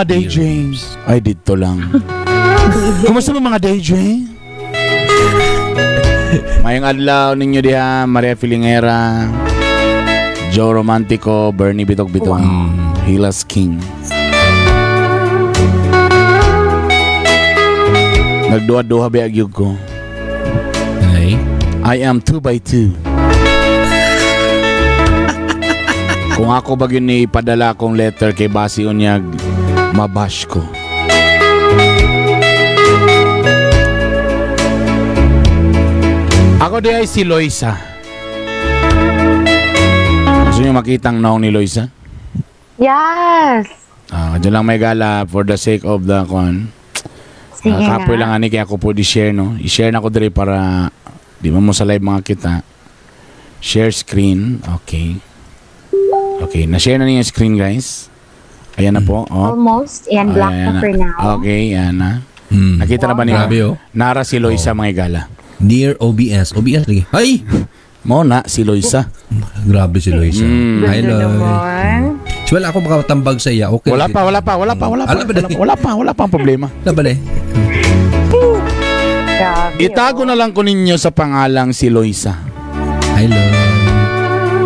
[0.00, 0.96] Mga day James?
[1.04, 1.84] Ay, dito lang.
[3.04, 4.32] Kumusta mo mga day James?
[6.64, 9.28] Mayang adlaw ninyo diha, Maria Filingera,
[10.56, 12.72] Joe Romantico, Bernie Bitog Bitong,
[13.04, 13.76] Hilas King.
[18.48, 19.76] Nagduha-duha biag yug ko.
[21.12, 21.36] Ay.
[21.84, 22.88] I am 2 by 2
[26.40, 29.20] Kung ako ba yun ni padala kong letter kay Basi Unyag,
[29.94, 30.60] mabash ko.
[36.60, 37.72] Ako di ay si Loisa.
[40.50, 41.88] Gusto niyo makitang naong ni Loisa?
[42.76, 43.64] Yes.
[44.12, 46.68] Ah, dyan lang may gala for the sake of the kwan.
[47.56, 49.56] Sige Uh, kapoy lang ani kaya ako po di-share no.
[49.60, 50.88] I-share na ko diri para
[51.40, 52.52] di ba mo sa live mga kita.
[53.60, 54.60] Share screen.
[54.80, 55.16] Okay.
[56.40, 58.09] Okay, na-share na yung screen guys.
[58.78, 59.26] Ayan na po.
[59.26, 59.54] Oh.
[59.54, 60.06] Almost.
[60.12, 61.18] Yan, black Ayan na for now.
[61.40, 62.10] Okay, yan na.
[62.50, 62.82] Hmm.
[62.82, 63.38] Nakita na ba niyo?
[63.38, 63.74] Grabe, oh.
[63.94, 65.22] Nara si Loisa mga gala.
[65.62, 66.56] Dear OBS.
[66.56, 67.04] OBS lagi.
[67.14, 67.46] Ay!
[68.00, 69.12] Mo na si Loisa.
[69.68, 70.40] Grabe si Loisa.
[70.40, 70.80] Mm.
[70.88, 71.20] Hi, Loy.
[71.20, 72.00] naman.
[72.48, 73.68] So, wala ako makatambag sa iya.
[73.68, 73.92] Okay.
[73.92, 75.12] Wala pa, wala pa, wala pa, wala pa.
[75.12, 76.66] Ala ba Wala, wala pa, wala pa ang problema.
[76.82, 77.18] Wala ba eh?
[79.40, 79.78] Grabe.
[79.80, 82.40] Itago na lang ko ninyo sa pangalang si Loisa.
[83.14, 83.48] Hi, Loy.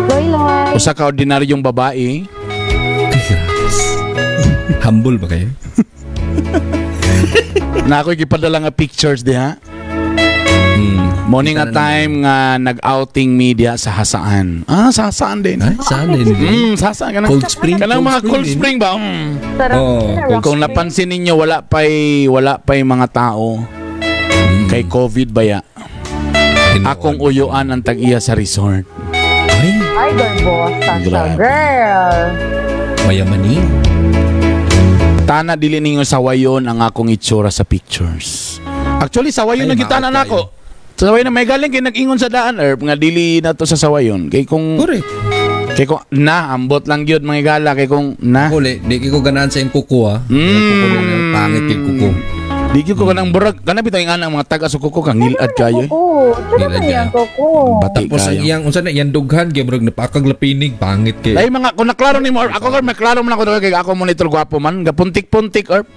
[0.07, 0.79] Loy, Loy.
[0.79, 2.34] Usa ka ordinaryong babae.
[4.85, 5.49] Humble ba kayo?
[7.89, 9.57] na ako ikipadala nga pictures diha.
[10.77, 11.25] Hmm.
[11.25, 14.61] Morning nga time nga nag-outing media sa Hasaan.
[14.69, 15.57] Ah, sa Hasaan din.
[15.57, 16.29] Ay, saan din?
[16.29, 17.17] Mm, sa Hasaan.
[17.17, 17.81] Kanang, Cold Spring?
[17.81, 18.93] Kanang Cold mga Spring cold spring ba?
[18.93, 19.25] Mm.
[19.57, 19.77] Sarap.
[19.81, 20.05] Oh.
[20.29, 23.57] Kung, kung napansin ninyo, wala pa'y, wala pa'y mga tao.
[24.69, 25.59] Kay COVID ba ya?
[26.85, 28.85] Akong uyuan ang tag-iya sa resort.
[29.49, 31.33] Ay, Ay, garbosa siya, Grabe.
[31.41, 32.21] girl.
[33.09, 33.57] mayamani.
[35.25, 38.61] Tana dili ninyo sa wayon ang akong itsura sa pictures.
[39.01, 40.53] Actually, sa wayon Ay, na maot na ako.
[41.01, 43.73] Sa wayon na may galing kay nag-ingon sa daan herb nga dili na to sa
[43.73, 44.29] sawayon.
[44.29, 45.01] Kay kung Correct.
[45.73, 49.49] kay kung na ambot lang gyud mga gala kay kung na Kuli, di ko ganahan
[49.49, 50.21] sa yung kuko ah.
[50.29, 50.45] Mm.
[50.45, 50.85] Kuko
[51.33, 52.09] pangit yung kuko.
[52.75, 55.87] Di ko kanang burag kana bitaw yung anang mga taga suko ko kang ngilad kayo.
[55.87, 55.89] eh.
[55.89, 57.07] Oo, sarap Gila na yan, dyan.
[57.07, 57.47] Coco.
[57.79, 58.41] Bati Tapos ang kayo.
[58.43, 61.39] iyang unsa na iyang dughan kay murag napakaglapinig pangit kay.
[61.39, 64.27] Dahil mga kung naklaro ni mo or ako kung maklaro man ako kay ako monitor
[64.27, 65.87] gwapo man gapuntik-puntik or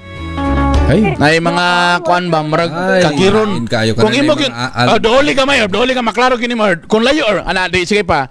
[0.89, 1.19] Ay.
[1.19, 1.67] na mga
[2.01, 3.67] kuan ba marag Ay, kagiron.
[3.67, 5.93] kain kayo ka Kung na imo na gyud mga oh, dooli ka may or dooli
[5.93, 8.31] ka maklaro kini mo or kung layo or ana di sige pa.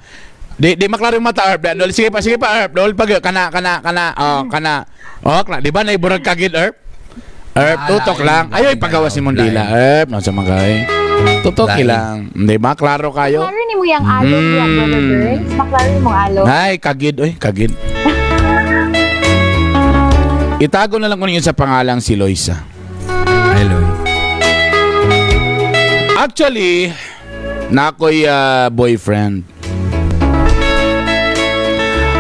[0.56, 3.20] Di di maklaro yung mata or dooli sige pa sige pa or dooli pa gyud.
[3.20, 4.88] kana kana kana oh kana
[5.22, 6.72] oh di ba na iburag kagid or
[7.58, 8.54] Erp, tutok lang.
[8.54, 9.18] Ayoy, pagawa si.
[9.18, 9.66] Mondila.
[9.74, 10.86] Erp, nasa magay.
[11.42, 12.30] Tutok lang.
[12.30, 12.78] Di ba?
[12.78, 13.50] Klaro kayo?
[13.50, 14.78] Maklaro ni mo yung alo niya, Mm.
[14.78, 15.50] brother Burns.
[15.58, 16.46] Maklaro ni mo alo.
[16.46, 17.18] Ay, kagid.
[17.18, 17.74] Oy, kagid.
[20.66, 22.62] Itago na lang ko ninyo sa pangalang si Loisa.
[23.58, 23.82] Hello.
[26.18, 26.94] Actually,
[27.74, 29.46] na ako'y ah, boyfriend.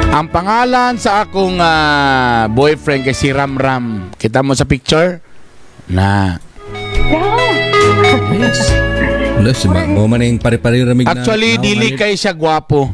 [0.07, 4.09] Ang pangalan sa akong ah, boyfriend kay si Ram Ram.
[4.17, 5.21] Kita mo sa picture?
[5.87, 6.35] Na.
[8.35, 8.59] Yes.
[9.37, 11.15] Wala, si mo man yung pare-pare ramig na.
[11.15, 12.91] Actually, dili kay siya gwapo.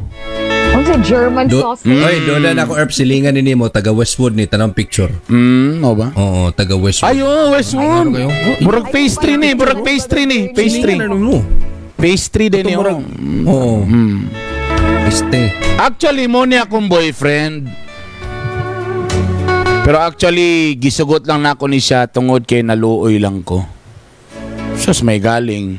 [0.74, 2.02] Ang sa German Do, sausage.
[2.02, 5.10] Oy, doon na ako erp silingan ni mo taga Westwood ni tanang picture.
[5.30, 6.10] Hmm, mo ba?
[6.18, 7.14] Oo, taga Westwood.
[7.14, 7.86] Ay, oh, Westwood.
[7.86, 8.28] Ano kayo?
[8.30, 10.98] Oh, Murag pastry ni, murag pastry ni, pastry.
[10.98, 11.38] Silingan na mo.
[11.94, 12.98] Pastry din murag.
[13.46, 13.50] oh.
[13.54, 13.76] Oo.
[13.86, 14.26] Hmm.
[15.06, 15.54] Este.
[15.78, 17.70] Actually, mo ni akong boyfriend.
[19.84, 23.68] Pero actually, gisugot lang na ako ni siya tungod kay naluoy lang ko.
[24.80, 25.76] Sus, may galing.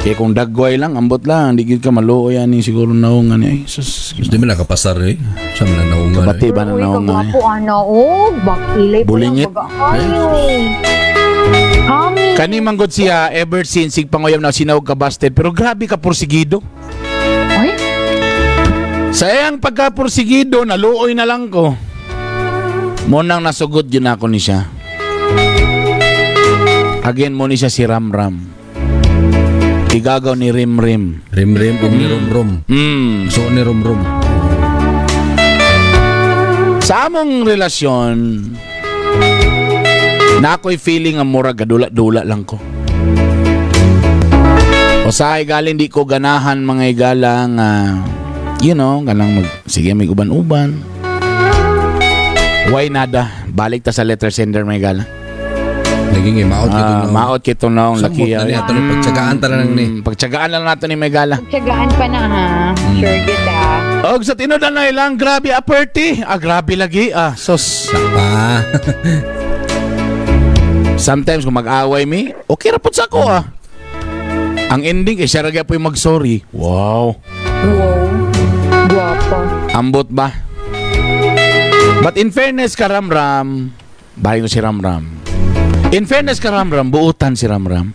[0.00, 3.44] Kaya kung dagway lang, ambot lang, di ka maluoy ani siguro naungan.
[3.44, 4.16] Ay, sus.
[4.16, 5.20] Di man nakapasar eh.
[5.52, 6.24] Sa man naungan.
[6.24, 7.04] Kabati ba na naungan?
[7.04, 9.52] kagwapo ano, oh, bakilay po Bulingit.
[11.84, 12.24] Kami.
[12.32, 16.64] Kani manggod siya ever since sig panguyam na sinawag ka busted pero grabe ka porsigido.
[17.52, 17.76] Ay,
[19.12, 21.76] Sa iyang pagka-porsigido, naluoy na lang ko.
[23.06, 24.66] Munang nasugod yun ako ni siya.
[27.06, 28.34] Again mo ni siya si Ram Ram.
[29.94, 31.22] Igagaw ni Rim Rim.
[31.30, 32.50] Rim rim ug ni rum rum.
[32.66, 33.30] Hmm.
[33.30, 34.02] So ni rum rum.
[36.82, 38.16] Sa among relasyon,
[40.42, 42.58] na ako'y feeling ang mura gadula-dula lang ko.
[45.06, 47.70] O sa galing di ko ganahan mga igala nga,
[48.58, 50.95] you know, ganang mag, sige may uban-uban.
[52.66, 53.30] Why nada?
[53.46, 55.04] Balik ta sa letter sender mga igala.
[56.08, 57.10] Naging imaot gyud Ah, no.
[57.10, 58.30] maot kito na ang laki.
[58.30, 59.84] Sumot na niya, ito na pagtsagaan ta na lang ni.
[59.86, 61.36] Mm, Pagtsagaan lang nato ni Megala.
[61.44, 62.46] tsagaan pa na ha.
[62.94, 63.58] Sure kita.
[64.06, 66.22] Og sa tinudan na ilang, grabe aperti.
[66.22, 67.10] Ah, grabe lagi.
[67.10, 67.90] Ah, sos.
[67.90, 68.62] Pa.
[70.98, 73.44] Sometimes kung mag-away mi, okay ra pud sa ako ah.
[74.68, 76.42] Ang ending eh, siya ra gyud yung mag-sorry.
[76.50, 77.18] Wow.
[77.62, 77.94] Wow.
[78.88, 79.38] Guwapa.
[79.72, 80.32] Ambot ba?
[82.04, 83.72] But in fairness ka Ramram,
[84.16, 85.06] bahay ko si Ramram.
[85.94, 87.94] In fairness ka Ramram, buutan si Ramram.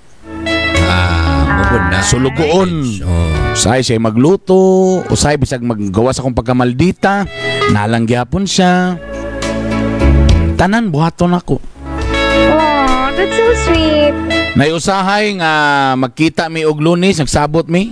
[0.88, 2.00] Ah, mabod na.
[2.04, 2.72] Sulugoon.
[3.04, 3.52] Oh.
[3.52, 4.56] Usay siya magluto,
[5.12, 7.28] usay bisag maggawa sa kong pagkamaldita,
[7.76, 8.96] nalang gyapon siya.
[10.56, 11.60] Tanan buhaton ako.
[11.60, 14.16] Oh, that's so sweet.
[14.56, 15.52] Naiusahay nga
[16.00, 17.92] magkita mi og lunes, nagsabot mi.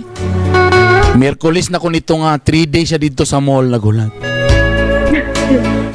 [1.16, 4.29] Miyerkules na ko nito nga 3 days siya dito sa mall nagulat.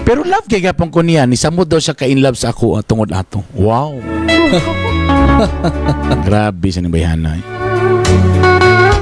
[0.05, 2.77] Pero love kay gapon ko niya, ni samod daw siya ka in love sa ako
[2.77, 3.41] at tungod ato.
[3.57, 3.97] Wow.
[6.27, 7.41] Grabe sa nibayhanay.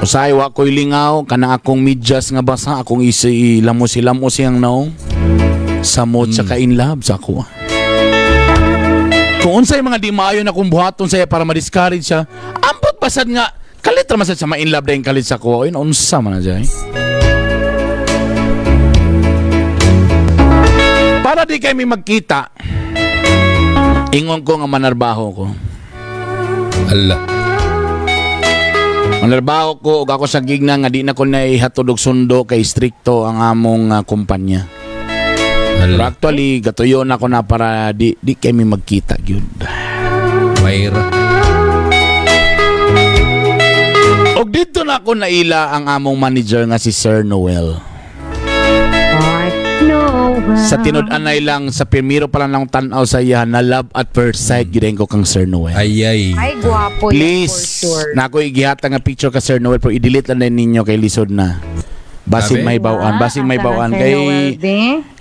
[0.04, 4.92] Usay wa ko'y lingaw, kana akong medyas nga basa, akong isi ilamos-ilamos siyang naong.
[5.84, 7.44] Samot siya ka in love sa ako.
[7.44, 7.48] ah.
[9.44, 12.24] Kung unsay mga di maayo na kung buhaton saya para ma-discourage siya,
[12.64, 13.52] ambot basad nga,
[13.84, 15.68] kalit ra masad sa ma-in love dahil kalit sa kuha.
[15.68, 16.64] Ayun, unsa man na dyan.
[21.34, 22.46] Para di kami magkita,
[24.14, 25.46] ingon ko nga manarbaho ko.
[26.86, 27.18] Ala.
[29.18, 32.62] Manarbaho ko ug ako sa gigna nga di na ko na ihatod og sundo kay
[32.62, 34.62] strikto ang among ah, kumpanya.
[35.82, 36.14] Pero Ala.
[36.14, 39.66] actually, gatuyon ako na para di, di kami magkita gyud.
[40.62, 41.02] Mayra.
[44.38, 47.93] Og dito na ako naila ang among manager nga si Sir Noel.
[50.64, 54.44] Sa tinud-anay lang sa primero pa lang ng tanaw sa iya na love at first
[54.44, 55.74] sight gyud ko kang Sir Noel.
[55.74, 56.22] Ay ay.
[56.36, 58.12] Ay, guwapo yan Please, for sure.
[58.16, 61.32] na ako igihata nga picture ka Sir Noel pero i-delete lang din ninyo kay lisod
[61.32, 61.58] na.
[62.24, 62.68] Basing Grabe.
[62.72, 64.16] may bawaan, basing may bawaan kay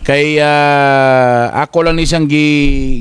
[0.08, 2.48] kay ah, ako lang ni siyang gi,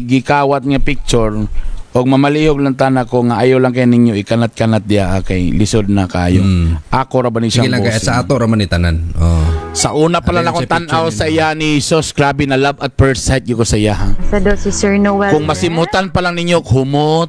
[0.07, 1.47] gikawat nga picture
[1.93, 5.93] og mamalihog lang tana ko nga ayo lang kay ninyo ikanat-kanat dia ah, kay lisod
[5.93, 6.41] na kayo.
[6.41, 6.81] Mm.
[6.89, 8.09] Ako ra ba ni Sige siyang lang kaya bossing?
[8.09, 9.13] sa ato raman ni tanan.
[9.21, 9.45] Oh.
[9.77, 12.57] Sa una pa lang Ayun akong sa picture tanaw sa iya ni Sos, grabe na
[12.57, 14.09] love at first sight ko sa iya ha.
[14.33, 15.37] Sa daw si Sir Noel.
[15.37, 17.29] Kung masimutan pa lang ninyo, humot,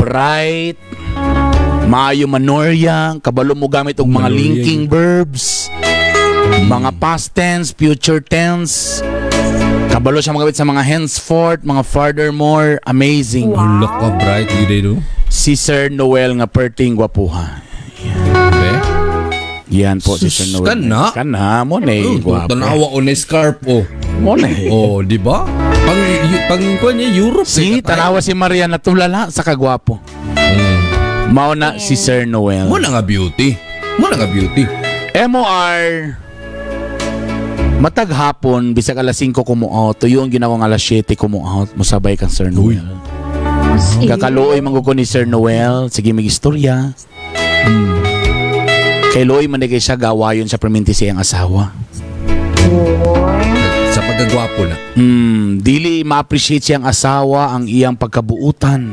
[0.00, 0.80] bright,
[1.84, 5.68] maayo manorya, kabalo mo gamit og mga Manorya, linking verbs,
[6.64, 9.04] mga past tense, future tense,
[9.96, 13.48] kabalo siya magamit sa mga henceforth, mga furthermore, amazing.
[13.48, 13.80] Wow.
[13.80, 14.94] Look ka bright you do.
[15.32, 17.64] Si Sir Noel nga perting gwapuha.
[18.60, 18.70] Be.
[19.72, 20.68] Yan po si Sir Sus, Noel.
[20.68, 21.16] kana?
[21.16, 23.88] Kana, mo na eh, tanawa o na scarf oh.
[24.20, 24.68] Mo na eh.
[24.68, 25.48] Oh, di ba?
[25.88, 26.02] Pang
[26.44, 27.48] pang ko niya Europe.
[27.48, 29.96] Si eh, tanawa si Maria na tulala sa kagwapo.
[30.36, 31.32] Mm.
[31.32, 32.68] Mao na si Sir Noel.
[32.68, 33.56] Mo na nga beauty.
[33.96, 34.68] Mo na nga beauty.
[35.16, 35.80] MOR
[37.76, 42.32] Matag hapon, bisag alas 5 kumuot, tuyo ang ginawa nga alas 7 kumuot, musabay kang
[42.32, 42.88] Sir Noel.
[44.08, 46.96] Kakaluoy manguko ni Sir Noel, sige mig istorya.
[47.68, 48.00] Hmm.
[49.12, 51.72] Kay Loy man kay siya gawayon sa perminti siyang asawa.
[53.92, 54.76] Sa pagkagwapo na.
[54.96, 58.88] Hmm, dili ma-appreciate siyang asawa ang iyang pagkabuutan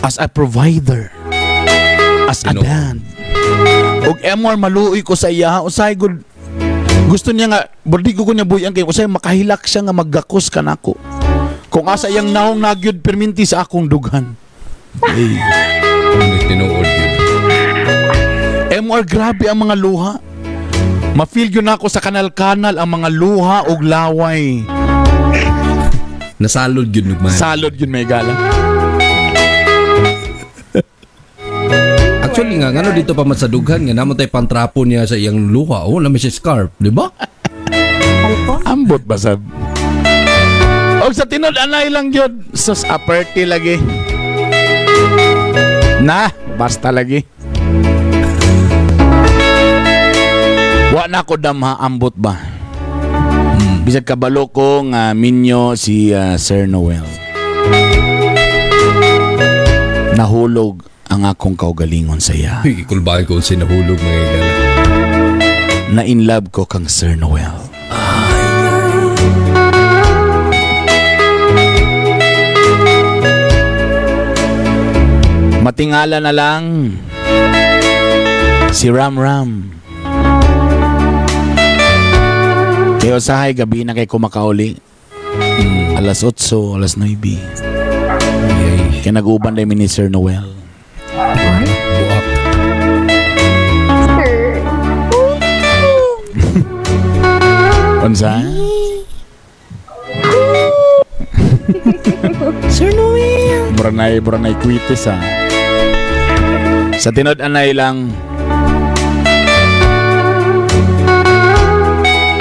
[0.00, 1.12] as a provider,
[2.28, 3.00] as a dad.
[4.08, 6.24] Og MR maluoy ko sa iya, usay good.
[7.04, 10.96] Gusto niya nga, bordi ko niya buyan kay usay makahilak siya nga maggakos ka nako.
[11.68, 14.38] Kung asa iyang naong nagyud perminti sa akong dughan.
[15.02, 15.36] Ay,
[16.46, 17.10] tinuod yun.
[18.74, 20.12] MR grabe ang mga luha.
[21.14, 24.66] Ma-feel yun ako sa kanal-kanal ang mga luha og laway.
[26.42, 27.30] Nasalod yun nugman.
[27.30, 28.34] Salod yun may gala.
[32.34, 35.86] Actually nga, ngano dito pa masadughan nga namon tay pantrapo niya sa iyang luha.
[35.86, 37.06] Oh, na si scarf, di ba?
[38.74, 39.38] Ambot ba sab?
[40.98, 42.42] O sa tinod anay lang yun.
[42.50, 43.78] Sus, aperti lagi.
[46.02, 46.26] Na,
[46.58, 47.22] basta lagi.
[50.90, 52.34] Wa na ko damha ambot ba?
[53.86, 57.06] Bisag kabalo ko nga minyo si ah, Sir Noel.
[60.18, 62.58] Nahulog ang akong kaugalingon sa iya.
[62.66, 64.52] Uy, ikulbahan ko si nahulog mga igala.
[65.94, 67.54] Na in love ko kang Sir Noel.
[75.62, 76.98] Matingala na lang
[78.74, 79.70] si Ram Ram.
[82.98, 84.82] Kaya usahay gabi na kay kumakauli.
[85.62, 87.06] Mm, alas 8, alas 9.
[87.22, 88.98] Yay.
[88.98, 90.63] Kaya nag-uban din ni Sir Noel.
[91.14, 92.24] Buak.
[98.04, 98.42] Unsa?
[102.68, 103.72] Sir Noel.
[103.78, 105.16] Buranay, buranay kwitis ha.
[106.98, 108.10] Sa tinod anay lang,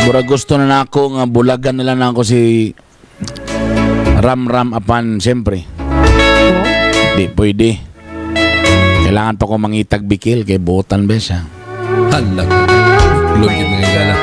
[0.03, 2.69] Mura gusto na nako nga bulagan nila na ako si
[4.19, 5.63] Ram Ram Apan, siyempre.
[7.15, 7.92] Di pwede.
[9.03, 11.43] Kailangan pa ko mangitag bikil kay buotan ba siya.
[12.11, 12.43] Hala.
[13.37, 14.15] Lord yun mga igala.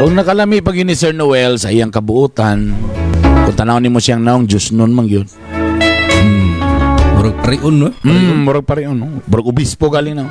[0.00, 2.72] Kung nakalami pag yun ni Sir Noel sa iyang kabuutan,
[3.22, 5.28] kung tanaw ni mo siyang naong Diyos nun mang yun.
[7.24, 7.88] Murag pariun, no?
[8.04, 9.24] Mm, murag pa rin no?
[9.24, 10.28] Murag obispo galing na.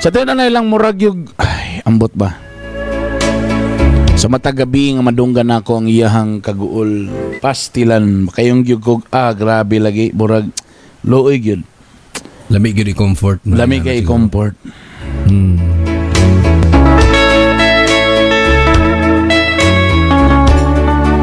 [0.00, 2.40] Sa tayo na lang murag yung, ay, ambot ba?
[4.16, 7.06] Sa matagabi nga madunggan na ako ang iyahang kaguol
[7.38, 10.50] pastilan kayong gyud kog ah grabe lagi murag
[11.04, 11.62] looy gyud
[12.48, 13.44] Lamig yun i-comfort.
[13.44, 14.56] lami kay comfort
[15.28, 15.60] Hmm.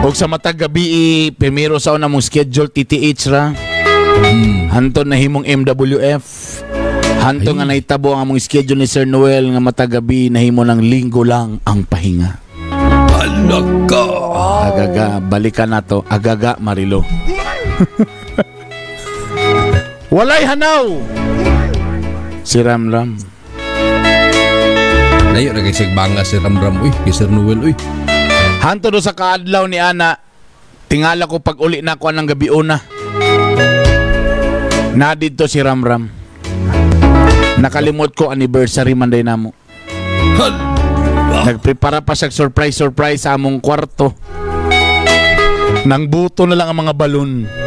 [0.06, 3.44] og sa matagabi eh, primero sa una mong schedule TTH ra
[4.16, 4.72] Hmm.
[4.72, 6.24] hanto na himong MWF
[7.20, 11.60] hanto nga nahitabo ang among schedule ni Sir Noel nga matagabi nahimo ng linggo lang
[11.64, 12.40] ang pahinga
[13.16, 14.06] Alaga.
[14.66, 16.02] Agaga, balikan na to.
[16.06, 17.02] Agaga, Marilo.
[20.16, 20.96] Walay hanaw!
[22.48, 23.20] Si Ramram.
[25.36, 26.80] Layo na kay Sigbanga si Ramram.
[26.80, 27.60] Uy, kay Sir Noel.
[27.60, 27.76] Uy.
[28.64, 30.16] Hanto do sa kaadlaw ni Ana,
[30.88, 32.80] tingala ko pag uli na ko ng gabi una.
[34.96, 36.08] Na dito si Ramram.
[37.60, 39.52] Nakalimot ko anniversary man day namo.
[41.44, 44.16] Nagprepara pa siya surprise surprise sa among kwarto.
[45.84, 47.65] Nang buto na lang ang mga balon.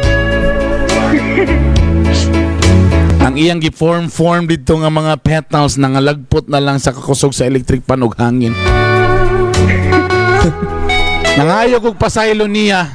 [3.29, 7.29] Ang iyang gi-form form dito nga mga petals na nga lagpot na lang sa kakusog
[7.29, 8.57] sa electric pan ug hangin.
[11.37, 12.89] Nangayo kog pasaylo niya.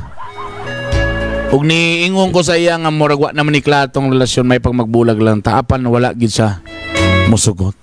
[1.54, 5.38] Ug niingon ko sa iya nga murag naman ni klatong relasyon may pag magbulag lang
[5.38, 6.58] taapan wala gid siya
[7.30, 7.78] musugot.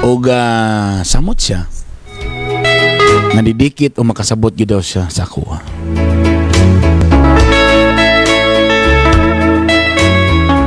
[0.00, 1.68] Og ah, samot siya.
[3.36, 5.60] Nandidikit o makasabot gid daw siya sa kuha.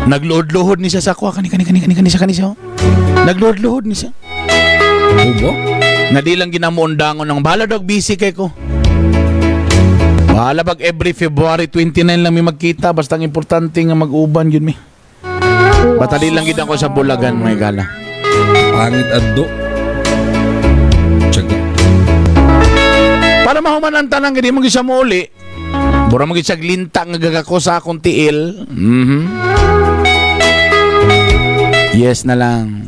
[0.06, 1.34] Nagluhod-luhod ni siya sa kuha.
[1.34, 2.54] Kani, kani, kani, kani, kani siya, kani siya.
[2.54, 2.58] oh.
[3.26, 4.14] Nagluhod-luhod ni siya.
[5.16, 5.50] Ubo?
[6.14, 8.54] Na di lang ginamuundangon ng bahala dog busy kay ko.
[10.30, 12.94] Bahala pag every February 29 lang may magkita.
[12.94, 14.76] Basta ang importante nga mag-uban yun mi.
[15.98, 17.90] Bata di lang gid ako sa Bulagan, may gala.
[18.78, 19.46] Pangit addo.
[21.34, 21.58] Tsaga.
[23.42, 25.45] Para mahuman ang tanang gidi mo siya mo uli.
[26.10, 28.64] Bura mo siya glinta nga gagako sa akong tiil.
[28.72, 29.22] Mhm.
[31.96, 32.88] Yes na lang.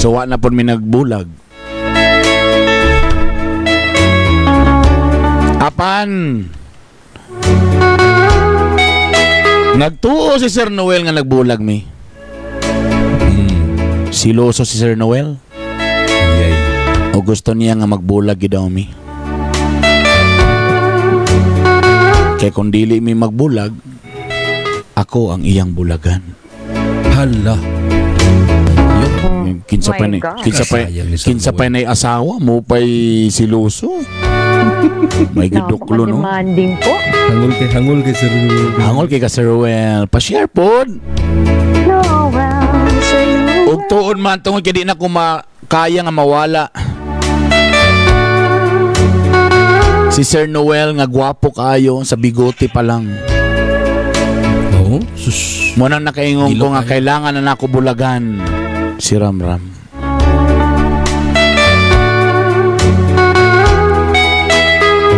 [0.00, 1.28] So wa na po mi nagbulag.
[5.64, 6.44] Apan.
[9.74, 11.82] Nagtuo si Sir Noel nga nagbulag mi.
[13.20, 14.08] Hmm.
[14.12, 15.40] Siloso si Sir Noel.
[16.40, 16.54] Yay.
[17.16, 19.03] O gusto niya nga magbulag gid mi.
[22.44, 23.72] Kaya kung dili mi magbulag,
[25.00, 26.20] ako ang iyang bulagan.
[27.16, 27.56] Hala.
[29.48, 29.64] Yun.
[29.64, 32.84] Kinsa Oh pa my ni kinsa pa ni kinsa pa nay asawa mo pay
[33.32, 33.96] siloso.
[35.32, 36.20] May giduklo no.
[36.20, 36.92] Napaka-demanding po.
[37.32, 38.76] Hangol kay hangol kay Sir Noel.
[38.76, 40.92] Hangol kay ka Sir Ruel, pa-share pod.
[41.88, 43.72] No, well, Sir Noel.
[43.72, 46.68] Ug tuon man tungod kay di na ko ma kaya nga mawala.
[50.14, 53.10] Si Sir Noel nga gwapo kayo sa bigote pa lang.
[55.18, 55.74] Sus.
[55.74, 57.02] Mo nang nakaingon ko nga kayo.
[57.02, 58.38] kailangan na nako bulagan
[59.02, 59.58] si Ramram.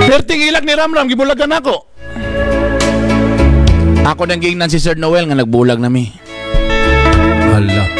[0.09, 1.77] Perting ilag ni Ramram gibulagan ako.
[4.01, 6.09] Ako nang gingnan si Sir Noel nga nagbulag nami.
[7.53, 7.96] Hala.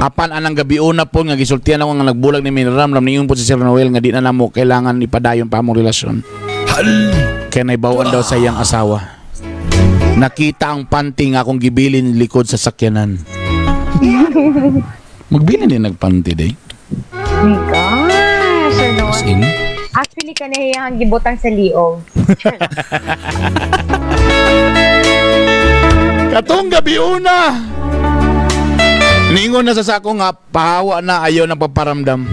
[0.00, 3.44] Apan anang gabi una po nga gisultihan ako nga nagbulag ni Ramram niyon po si
[3.44, 6.24] Sir Noel nga di na namo kailangan ipadayon pa among relasyon.
[6.72, 6.88] Hal.
[7.52, 9.20] Kaya naibawan daw sa iyang asawa.
[10.16, 13.20] Nakita ang panty nga akong gibilin likod sa sakyanan.
[15.36, 16.56] Magbilin din nagpanty day.
[17.12, 19.36] Oh my gosh, Sir As Noel.
[19.36, 19.44] in,
[19.92, 22.00] Actually, kanahiyang gibutang sa liog.
[26.32, 27.36] Katong gabi una.
[29.30, 32.26] Ningon na sa sako nga pahawa na ayaw na paparamdam.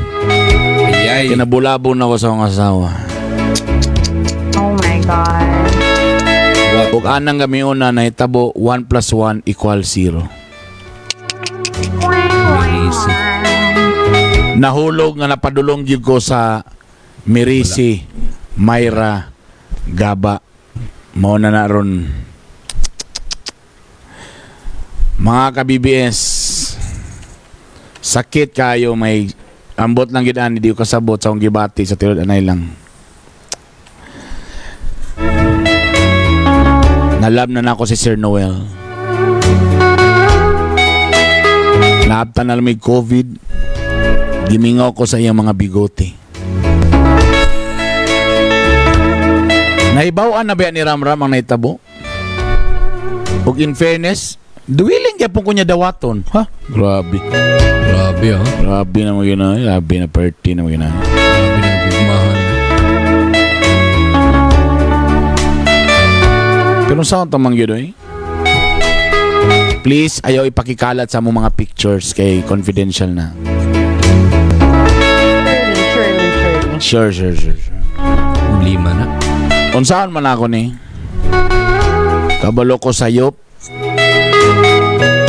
[1.08, 1.34] ayay.
[1.34, 2.90] Kinabulabo na ko sa akong asawa.
[4.60, 5.48] Oh my God.
[6.94, 10.24] Ug anang gabi una nahitabo 1 plus 1 equal 0.
[11.98, 13.14] Crazy.
[14.58, 16.66] Nahulog nga napadulong gyud ko sa
[17.28, 18.02] Mirisi,
[18.58, 19.30] Myra,
[19.86, 20.40] Gaba.
[21.18, 22.08] Mao na na ron.
[25.18, 26.20] Mga ka-BBS,
[28.02, 29.30] sakit kayo may
[29.78, 32.66] ambot lang gid ani di ko kasabot sa akong gibati sa tinud anay lang.
[37.18, 38.54] Nalab na nako si Sir Noel.
[42.08, 43.28] Naabtan na lang may COVID.
[44.48, 46.16] Gimingaw ko sa iyang mga bigote.
[49.92, 51.84] Naibawaan na ba ni Ramram ang naitabo?
[53.44, 56.28] Ug in fairness, duwiling gyapon ko niya dawaton.
[56.36, 56.44] Ha?
[56.68, 57.24] Grabe.
[57.88, 58.44] Grabe ha.
[58.60, 59.56] Grabe na mo yun ah.
[59.56, 60.92] Grabe na party na mo yun ah.
[60.92, 62.36] Grabe na gugmahan.
[66.92, 67.96] Pero saan tamang yun eh?
[69.88, 73.32] Please, ayaw ipakikalat sa mo mga pictures kay confidential na.
[73.40, 73.56] Surely,
[75.96, 76.76] surely, surely.
[76.84, 77.80] Sure, sure, sure, sure.
[78.60, 79.08] Lima na.
[79.72, 80.76] Unsaon man ako ni?
[82.44, 83.47] Kabalo ko sayop.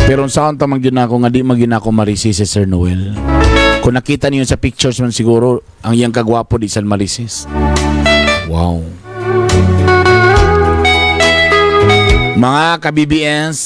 [0.08, 3.12] Pero unsaon ta man gyud ako nga di magin ako marisis si Sir Noel.
[3.84, 7.44] Kung nakita niyo sa pictures man siguro ang iyang kagwapo di san marisis.
[8.48, 8.80] Wow.
[12.40, 13.58] Mga ka-BBS,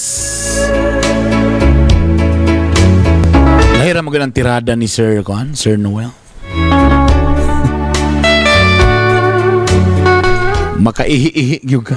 [3.78, 6.11] Nahira mo ang tirada ni Sir Kwan, Sir Noel.
[10.82, 11.95] Makaihi-ihi gyud ka.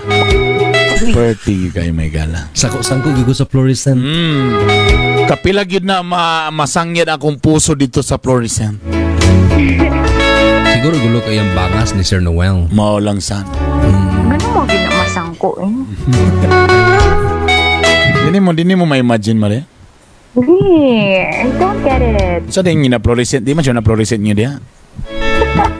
[1.13, 2.49] Perti kayo may gala.
[2.55, 3.99] Sako-sangko gigo sa fluorescent.
[3.99, 4.49] Mm.
[5.25, 8.77] Kapila gyud na ma masangyad akong puso dito sa Florissant.
[10.69, 12.69] Siguro gulo kay ang bangas ni Sir Noel.
[12.69, 13.41] Mao lang san.
[14.29, 15.73] Ano mo ginamasangko eh?
[18.25, 19.59] Dini mo dini mo ma-imagine mali.
[20.37, 21.25] Really?
[21.25, 22.45] I don't get it.
[22.53, 24.51] Sa din na fluorescent, di man siya na fluorescent niyo dia.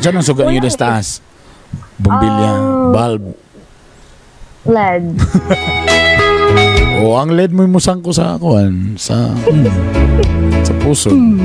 [0.02, 1.22] Sa nang sugat niyo des taas.
[2.02, 3.24] Bombilya, Um, bulb.
[4.66, 5.06] LED.
[7.06, 9.68] O ang LED mo musang ko sa kuan sa hmm,
[10.64, 11.12] sa puso.
[11.12, 11.44] Mo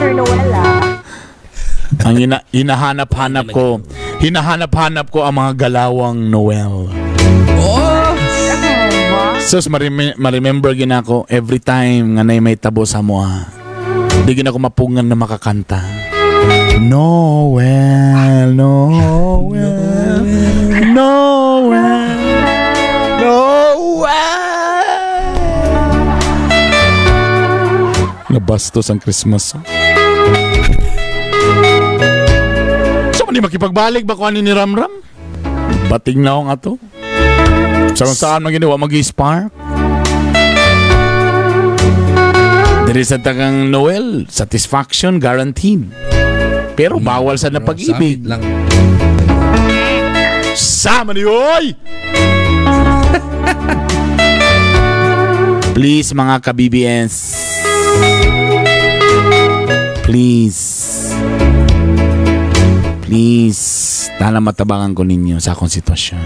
[0.00, 0.80] Sir Noel ah.
[2.08, 3.84] Ang ina hinahanap-hanap ko,
[4.24, 6.88] hinahanap-hanap ko ang mga galawang Noel.
[7.60, 8.16] Oh!
[9.40, 13.44] Sus, marime- ma-remember gina ko every time nga nay may tabo sa moa.
[14.24, 16.09] Di gina ko mapungan na makakanta.
[16.78, 20.22] Noel, Noel,
[20.94, 22.18] Noel,
[23.18, 24.20] Noel.
[28.30, 29.58] Nabastos ang Christmas.
[29.58, 29.62] oh.
[33.18, 35.02] So, man makipagbalik ba kung ni Ramram?
[35.90, 36.72] Bating na ako nga to.
[37.98, 39.50] Sa kung saan man ginawa mag-spark.
[42.86, 45.90] Diri sa tagang Noel, satisfaction guaranteed.
[46.80, 48.24] Pero bawal sa napag-ibig.
[48.24, 48.40] Lang.
[50.56, 51.76] Sama ni oy!
[55.76, 57.14] Please mga ka-BBS.
[60.08, 60.64] Please.
[63.04, 63.60] Please.
[64.16, 66.24] Tala matabangan ko ninyo sa akong sitwasyon.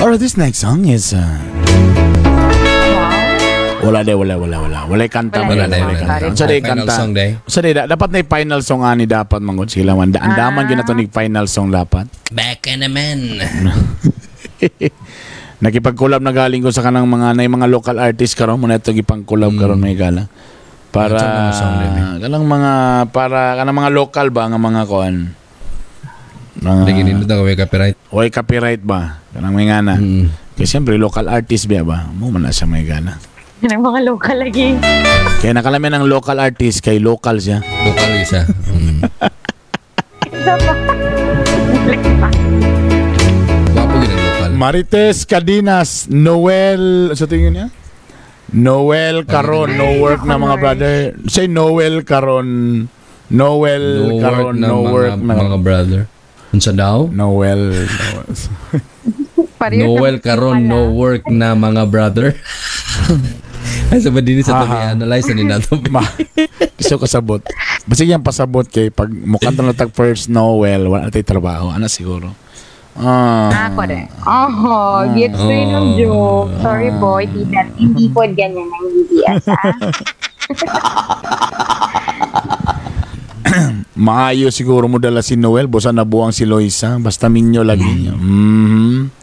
[0.00, 1.47] Alright, this next song is uh,
[3.78, 4.78] wala de wala wala wala.
[4.84, 6.18] Wala kanta Wala wala day, wala wala kanta.
[6.20, 6.28] day.
[6.28, 6.92] Unsa day Final kanta?
[6.92, 7.30] song day.
[7.40, 10.12] Unsa day da- dapat na final song ani dapat mangod sila man.
[10.12, 12.04] Da- Andaman gyud nato ni final song dapat.
[12.28, 13.20] Back in a man.
[15.58, 18.94] nakipag-collab na galing ko sa kanang mga na mga local artist karon mo na ito
[18.94, 19.58] gipang-collab Mm.
[19.58, 20.30] karon may gala.
[20.88, 22.22] Para eh.
[22.22, 22.72] kanang mga
[23.10, 25.16] para kanang mga local ba nga mga kuan.
[26.58, 27.96] Mga Lagi nindot may copyright.
[28.10, 29.22] Way copyright ba?
[29.32, 29.94] Kanang may ngana.
[29.98, 30.47] Mm.
[30.58, 31.98] Kasi siyempre local artist ba ba?
[32.10, 33.14] Mo man na siya may gana.
[33.62, 34.74] Yan ang mga local lagi.
[35.38, 37.62] Kaya nakalamin ng local artist kay local siya.
[37.62, 38.42] Local isa.
[38.66, 38.98] Mm.
[40.34, 40.74] Isa pa.
[43.70, 44.50] Gwapo yun ang local.
[44.58, 47.66] Marites Cadinas, Noel, sa tingin niya?
[48.50, 50.94] Noel Caron, no work na mga brother.
[51.30, 52.90] Say Noel Caron.
[53.30, 55.34] Noel No work Caron, no mga, work na.
[55.38, 56.00] mga brother.
[56.50, 57.06] Unsa daw?
[57.06, 57.86] Noel.
[57.86, 58.26] Noel.
[59.58, 62.28] Pareho Noel karon no work na mga brother.
[63.88, 65.76] Ay sa din sa tabi analyze ni nato.
[65.92, 66.04] Ma,
[66.78, 67.42] gusto ko sabot.
[67.88, 71.72] Basta yan pasabot kay pag mukhang tanong first Noel, wala tayo trabaho.
[71.72, 72.32] Ano siguro?
[72.98, 74.10] Ah, Ako rin.
[74.26, 76.50] Oh, gets ko yun ng joke.
[76.58, 77.62] Sorry po, tita.
[77.78, 79.70] Hindi po ganyan ang BBS, ah.
[83.98, 86.98] maayo siguro mo dala si Noel, busa na buwang si Loisa.
[86.98, 88.10] Basta minyo lagi.
[88.10, 89.17] Mhm.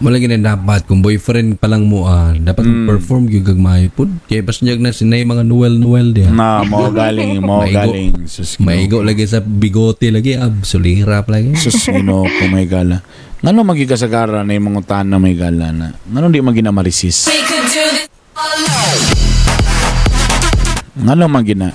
[0.00, 2.88] Wala gina dapat kung boyfriend pa lang mo ah, dapat Mm.
[2.88, 4.08] perform gyud kag maayo pud.
[4.24, 6.32] Kay bas niyag na sinay mga Noel Noel dia.
[6.32, 7.76] Na, mo galing, mo Maigo.
[7.92, 8.24] galing.
[8.24, 8.56] Sus.
[8.56, 11.52] Maigo lagi sa bigote lagi ab sulirap lagi.
[11.54, 13.04] Sus, Ginoo ko may gala.
[13.40, 15.92] Ngano magikasagara na yung mga utan na may gala na?
[16.08, 17.28] Ngano di magina marisis?
[20.96, 21.68] Ngano magina?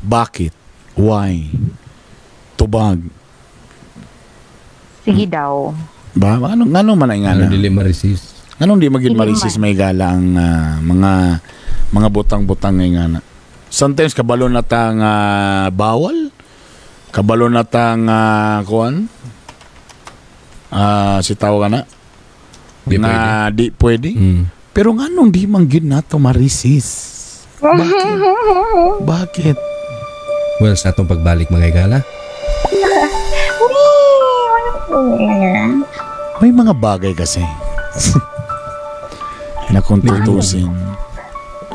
[0.00, 0.52] Bakit?
[0.94, 1.50] Why?
[2.54, 3.17] Tubag.
[5.08, 5.72] Sige daw.
[6.12, 6.36] Ba?
[6.36, 8.60] Ngano, ngano man ay Ano dili ma-resist.
[8.60, 11.12] Ngano di magin Dili marisis may gala ang ah, mga
[11.94, 13.20] mga butang-butang ngay ngana?
[13.72, 15.12] Sometimes kabalo na ta nga
[15.72, 16.28] bawal.
[17.08, 18.20] Kabalo na ta nga
[18.68, 19.08] kuan.
[20.68, 21.88] Ah, si tawag na.
[22.84, 24.12] Di nga di pwede.
[24.12, 24.42] Mm.
[24.76, 27.16] Pero nga nung di man gid nato marisis.
[27.64, 28.16] Bakit?
[29.16, 29.56] Bakit?
[30.60, 31.98] Well, sa atong pagbalik mga igala.
[36.38, 37.44] May mga bagay kasi
[39.72, 40.72] na kung tutusin.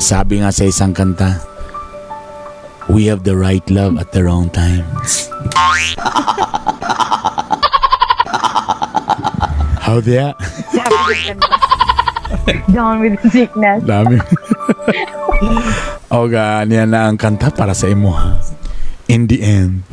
[0.01, 1.37] Sabi nga sa isang kanta,
[2.91, 4.83] We have the right love at the wrong time.
[9.83, 10.35] How that?
[12.73, 13.83] Down with sickness.
[13.87, 14.19] Dami.
[16.17, 18.35] o ga, niya na ang kanta para sa imo ha.
[19.07, 19.83] In the end.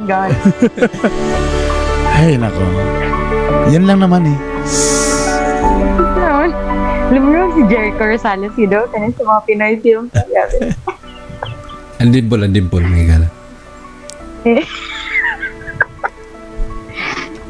[0.00, 0.32] Ito na, 21 God.
[2.10, 2.64] Ay, nako.
[3.70, 4.38] Yan lang naman eh.
[6.16, 6.50] Noon,
[7.10, 10.04] alam mo si Jericho Rosales, yun daw, tanin sa mga Pinoy film.
[10.12, 10.56] Sabi.
[12.00, 13.28] Ang dimple, ang dimple mga igala.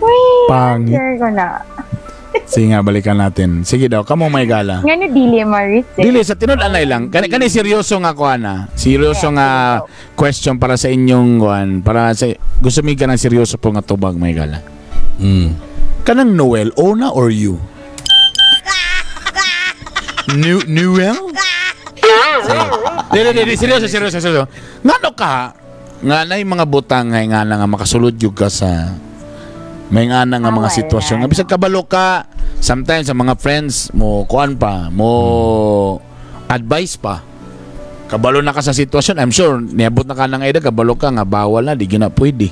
[0.00, 0.90] Wait, Pangit.
[0.90, 1.62] Jericho na.
[2.50, 3.62] Sige nga, balikan natin.
[3.62, 4.82] Sige daw, kamo may gala.
[4.82, 5.86] Nga na dili, Maris.
[5.94, 6.02] eh.
[6.02, 7.06] Dili, sa tinud-anay lang.
[7.06, 8.66] Kani, kani seryoso nga ko ana.
[8.74, 9.78] Seryoso nga
[10.18, 11.68] question para sa inyong kuan.
[11.82, 12.26] Para sa,
[12.58, 14.62] gusto mi ka ng seryoso po nga tubag may gala.
[15.22, 15.54] Mm.
[16.02, 17.58] Kanang Noel, Ona or you?
[20.34, 21.18] New, Newell?
[23.10, 24.46] Dili, dili, seryoso, seryoso, seryoso.
[24.82, 25.54] Ngano ka?
[26.00, 28.94] Nga na yung mga butang nga nga na nga makasulod yung ka sa
[29.90, 31.16] may nga na nga mga Ah, sitwasyon.
[31.20, 32.24] Nga bisag kabalo ka,
[32.58, 35.98] sometimes sa mga friends mo, kuan pa, mo
[36.46, 37.22] advice pa.
[38.06, 41.22] Kabalo na ka sa sitwasyon, I'm sure, niabot na ka ng edad, kabalo ka nga,
[41.22, 42.50] bawal na, di gina pwede.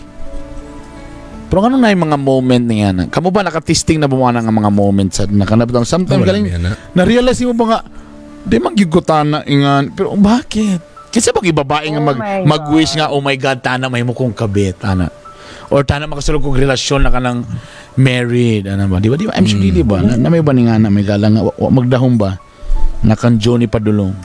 [1.49, 3.05] Pero ano na yung mga moment niya na?
[3.09, 5.89] Kamu ba nakatisting na bumana nga mga moments sa nakanabitang?
[5.89, 6.75] Sometimes Wala galing, yan, ha?
[6.93, 7.81] na-realize mo ba nga,
[8.45, 9.91] di magyugutan na ingan.
[9.97, 10.79] Pero bakit?
[11.09, 14.13] Kasi pag ibabae nga Oh mag, my mag-wish nga, oh my God, tana may mo
[14.13, 15.09] kong kabit, ana.
[15.69, 17.45] Or tana makasulog kong relasyon na ka ng
[18.01, 18.97] married, ano ba?
[18.97, 19.21] Di ba?
[19.21, 19.37] Di ba?
[19.37, 20.01] I'm sure, di ba?
[20.01, 22.41] Na, na may ba ni nga na may galang nga, wa- wa- magdahong ba?
[23.05, 24.17] Nakan Johnny Padulong.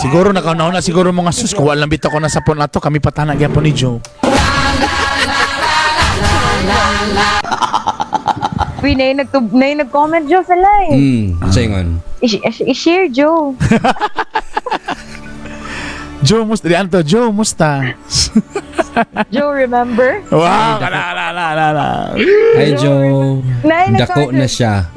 [0.00, 3.04] Siguro nakaunaw na siguro mga sus kung walang bitaw ko na sa na to kami
[3.04, 4.00] patana gyapon ni Joe.
[8.80, 10.96] Uy, na yung nagtub- na yung nag-comment, Joe, sa live.
[10.96, 11.36] Mm.
[11.52, 12.00] Sa ingon.
[12.24, 13.52] I- i- I-share, Joe.
[16.20, 16.68] Joe, musta?
[16.68, 17.96] Di to, Joe, musta?
[19.32, 20.20] Joe, remember?
[20.28, 21.88] Wow, kala, kala, kala, kala.
[22.60, 23.40] Ay, Joe.
[23.64, 24.84] Na yung Dako na siya.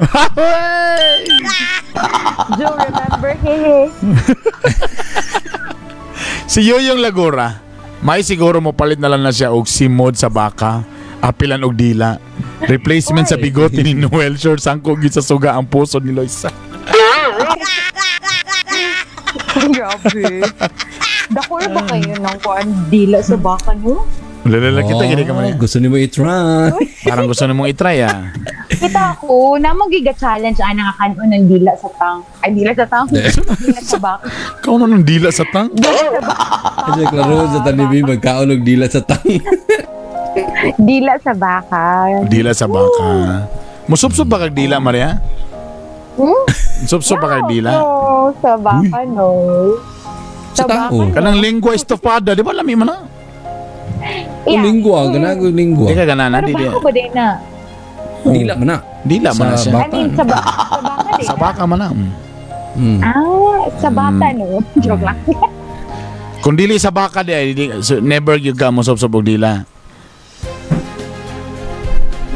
[2.60, 3.32] Joe, remember?
[3.40, 3.80] Hehe.
[6.52, 7.64] si Yoyong Lagura,
[8.04, 10.84] may siguro mo palit na lang na siya og simod sa baka,
[11.24, 12.20] apilan og dila.
[12.68, 16.52] Replacement sa bigote ni Noel Short sangko gid sa suga ang puso ni Loisa.
[19.72, 20.44] Grabe.
[21.32, 24.04] Dakor ba kayo ng kuan dila sa baka no?
[24.44, 25.46] Lalala kita, gini ka man.
[25.48, 25.56] eh.
[25.56, 26.68] gusto ni mo i-try.
[27.08, 28.28] Parang gusto na mong itry ah.
[28.68, 32.20] Kita ko na magiga challenge ana nga kanon ng dila sa tang.
[32.44, 33.08] Ay dila sa tang.
[33.64, 34.28] dila sa baka.
[34.60, 35.72] Kau na nang dila sa tang?
[35.72, 39.24] Kasi klaro sa tanibi, magkaulog dila sa tang.
[40.82, 42.10] Dila sa baka.
[42.26, 43.46] Dila sa baka.
[43.86, 45.22] Musupsup ba kag dila, Maria?
[46.18, 46.44] Hmm?
[46.82, 47.70] Musupsup ba kag dila?
[47.70, 49.30] No, sa baka no.
[50.54, 50.94] Sa tao.
[50.94, 52.98] baka, Kanang lingua estofada, di ba lami mo na?
[54.44, 55.88] O lingwa, ganago lingwa.
[55.88, 56.64] Di ka ganana, Pero di di.
[56.64, 57.28] baka ba din na?
[58.24, 58.78] Dila man na.
[59.04, 59.72] Dila man na siya.
[59.72, 59.92] I baka.
[59.92, 61.90] mean, sa, ba- sa baka din Sa baka man na.
[61.90, 62.12] mm.
[62.74, 63.00] Hmm.
[63.00, 64.58] Ah, sa bata no.
[64.84, 65.20] Joke lang.
[66.44, 69.62] Kung dili sa baka di, ay, di so, never gyud ka musupsup og dila.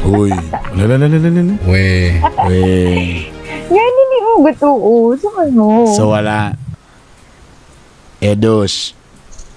[0.02, 0.32] Uy.
[0.72, 1.58] Lalalalalalala.
[1.66, 2.16] We.
[2.46, 3.28] Uy.
[3.68, 5.12] Yan hindi mo gutuo.
[5.14, 5.84] Sa ano?
[5.90, 6.54] So wala.
[8.18, 8.94] Edos.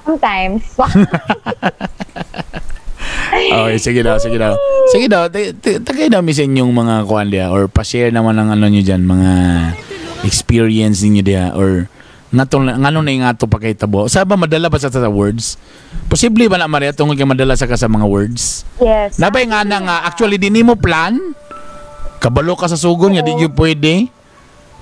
[0.06, 0.64] Sometimes.
[3.32, 4.54] Okay, sige daw, sige daw.
[4.92, 5.28] Sige daw,
[5.84, 6.96] tagay daw mi sa inyong mga
[7.28, 9.32] dia or pa-share naman ng ano nyo dyan, mga
[10.28, 11.90] experience ninyo dia or
[12.32, 14.08] ngatong ngano na yung ato pa kay tabo.
[14.08, 15.60] Sa ba madala ba sa sa words?
[16.08, 18.64] Posible ba na Maria tungod kay madala sa ka sa mga words?
[18.80, 19.20] yes.
[19.20, 21.20] Nabay nga na nga actually di nimo plan.
[22.24, 24.08] Kabalo ka sa sugon nga di gyud pwede.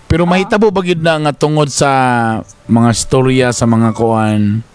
[0.09, 1.89] Pero mahitabo ba gyud na nga tungod sa
[2.65, 4.65] mga storya sa mga kuan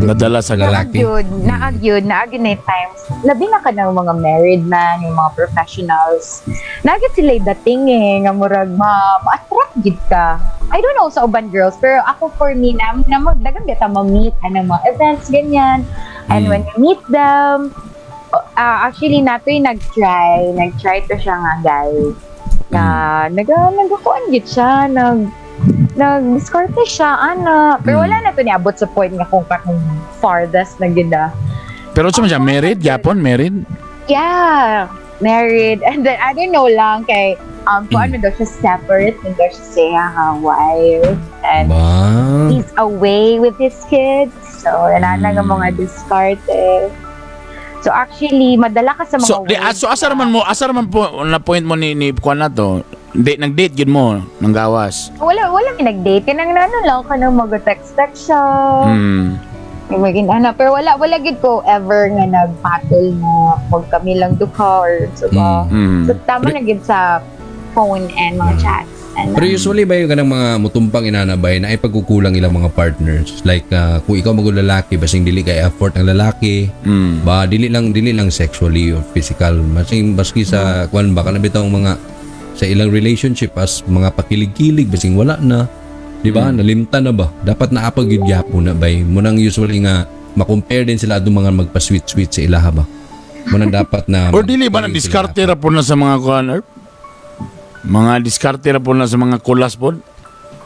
[0.00, 1.04] nadala sa Lalaki.
[1.04, 2.98] Naagyod, naagyod, naagyod na yung times.
[3.28, 6.40] Labi na ka ng mga married man, yung mga professionals.
[6.80, 10.40] Naagyod sila dating eh, nga murag ma, ma-attract gid ka.
[10.72, 14.32] I don't know sa uban girls, pero ako for me, na, na magdagang kita ma-meet,
[14.40, 15.84] ano, mga events, ganyan.
[16.32, 16.50] And Mm.
[16.50, 17.76] when you meet them,
[18.32, 21.92] uh, actually, nato yung nag-try, nag-try to siya nga guy.
[22.72, 22.84] Na,
[23.28, 25.28] nag, nagakuan gid siya, nag,
[25.94, 27.76] nag-discarte siya, ana.
[27.84, 28.04] Pero Mm.
[28.08, 29.76] wala na to niabot sa point nga kung kakong
[30.18, 31.28] farthest na gina.
[31.92, 33.52] Pero sa siya married, Japon married.
[34.08, 34.88] Yeah,
[35.20, 35.84] married.
[35.88, 37.36] And then, I don't know lang kay,
[37.68, 41.20] um, kung ano daw siya separate, and daw siya siya ha, wife.
[41.44, 41.84] And Ba?
[42.48, 44.32] he's away with his kids.
[44.64, 45.52] So, wala na nga Mm.
[45.52, 46.88] mga discarded.
[47.82, 50.86] So, actually, madala ka sa mga So, di, ways so asar man mo, asar man
[50.86, 52.86] po na point mo ni ni kuan na to.
[53.12, 55.10] Date nag-date gid mo nang gawas.
[55.18, 56.30] Wala, wala may nag-date.
[56.30, 58.42] Kanang ano lang ka nang mag-text-text siya.
[58.86, 59.36] Hmm.
[59.90, 60.54] May maging ana.
[60.54, 65.26] Pero wala, wala gid ko ever nga nag-battle na pag kami lang duha or so
[65.34, 65.66] ba.
[65.66, 66.06] Hmm.
[66.06, 67.18] So, tama na gid sa
[67.74, 68.91] phone and mga chats.
[69.12, 73.44] Pero usually ba yung ganang mga mutumpang inanabay na ay pagkukulang ilang mga partners?
[73.44, 77.20] Like uh, kung ikaw mag lalaki, basing dili kay effort ang lalaki, Hmm.
[77.22, 79.52] ba dili lang dili lang sexually or physical.
[79.60, 82.00] Masing baski sa kwan ba kana bitong mga
[82.56, 85.68] sa ilang relationship as mga pakilig-kilig basing wala na.
[86.22, 86.48] Di ba?
[86.48, 87.28] Nalimta na ba?
[87.42, 91.28] Dapat na apag gyud gyapon na bay mo nang usually nga ma-compare din sila adto
[91.28, 92.84] mga magpa-sweet sweet sa ilaha ba?
[93.42, 96.62] Mo dapat na Or dili ba nang diskarte ra po na sa mga kuan
[97.82, 99.92] mga diskarte ra po na sa mga kulas po?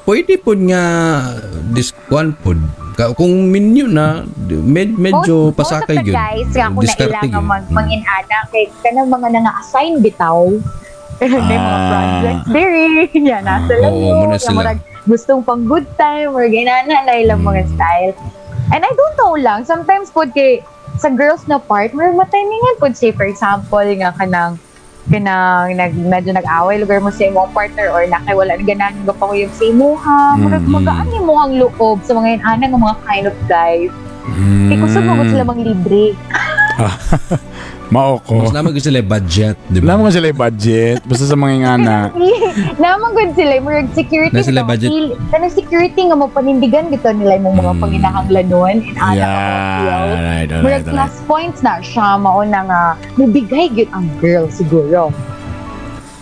[0.07, 0.83] pwede po nga
[2.39, 2.59] pod
[2.95, 7.45] Ka- kung minyo na med, medyo most, pasakay yun guys nga kung Diskarte nailangan yun.
[7.45, 7.75] mag, Mm.
[7.75, 10.49] mangin-ana kay kanang mga nanga-assign bitaw.
[11.19, 11.89] Pero may mga Ah.
[11.91, 12.87] projects diri.
[13.29, 14.17] Yan, nasa lang Oo, yun.
[14.23, 14.73] muna sila.
[15.05, 17.71] gustong pang good time or ginana na ilang mga Mm.
[17.75, 18.13] style.
[18.71, 20.65] And I don't know lang, sometimes po kay
[20.97, 24.57] sa girls na part, may matimingan po say for example nga kanang
[25.07, 29.25] kanang nag medyo nag-away lugar mo sa imong partner or nakaiwala na ganan nga pa
[29.25, 30.75] ko yung sa imuha murag Mhm.
[30.75, 33.93] magaan mo ang loob sa mga inana nga mga kind of guys
[34.27, 34.67] Hmm.
[34.67, 36.19] kay kusog mo sila mang libre
[37.87, 38.41] Mao ko.
[38.41, 40.99] mas naman gusto sila budget di ba Wala mo sila yung budget.
[41.03, 41.99] Basta sa mga ingana.
[42.77, 44.91] naman good sila murag security Na sila budget.
[45.29, 47.81] kanang security nga mo panindigan bitaw nila imong mga Mm.
[47.81, 49.35] panginahanglanon in ana Yeah.
[49.87, 50.19] Alright,
[50.49, 50.93] alright, Murag alright.
[50.93, 52.81] plus points na siya mao na nga
[53.15, 55.15] mubigay gyud ang girl siguro.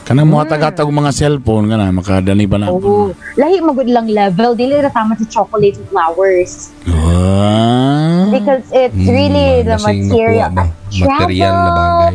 [0.05, 2.69] Kanang mga tagatag mga cellphone kana makadani ba na?
[2.69, 3.17] Oo.
[3.35, 8.29] Lahi magud lang level dili ra tama sa chocolate and flowers Ah.
[8.29, 10.49] because it's Mm, really the basing material
[10.95, 12.15] material na bagay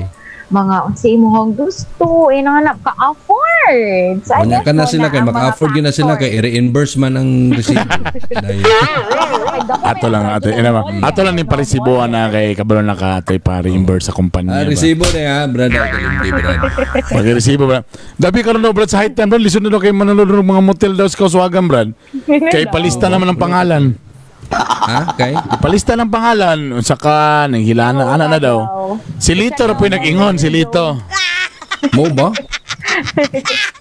[0.50, 4.18] mga unsay imong gusto eh nanganap ka afford.
[4.26, 7.86] So, guess ka na sila kay maka-afford yun na sila kay i-reimburse man ang resibo.
[9.70, 10.82] Ato lang ato ina ba.
[11.06, 14.66] Ato lang ni parisibuan na kay kabalo na ka atoy pa reimburse sa ah, kumpanya
[14.66, 14.66] ba.
[14.66, 15.70] resibo na ya, brad.
[15.70, 16.60] Hindi, brad.
[17.06, 17.86] Pag resibo ba.
[18.18, 20.94] Dabi karon daw brad sa high time brad lisod na kay manunod ng mga motel
[20.98, 21.90] daw sa Kauswagan brad.
[22.54, 24.09] Kay palista naman ang pangalan.
[24.52, 25.02] Ha?
[25.14, 25.34] Kay?
[25.62, 28.58] Palista ng pangalan saka nang hilana ana na daw.
[29.22, 30.98] Si Lito ra po yung nag-ingon si Lito.
[31.96, 32.34] Mo ba?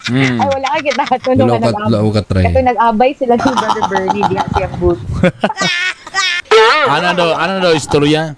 [0.09, 0.39] Mm.
[0.41, 1.03] Ay, wala ka kita.
[1.35, 1.85] Wala ka, nag-abay.
[1.91, 2.45] wala ka try.
[2.49, 4.25] Ito nag-abay sila ni Brother Bernie.
[4.25, 5.03] Di siyang booth.
[6.95, 8.33] ano daw, ano daw istorya?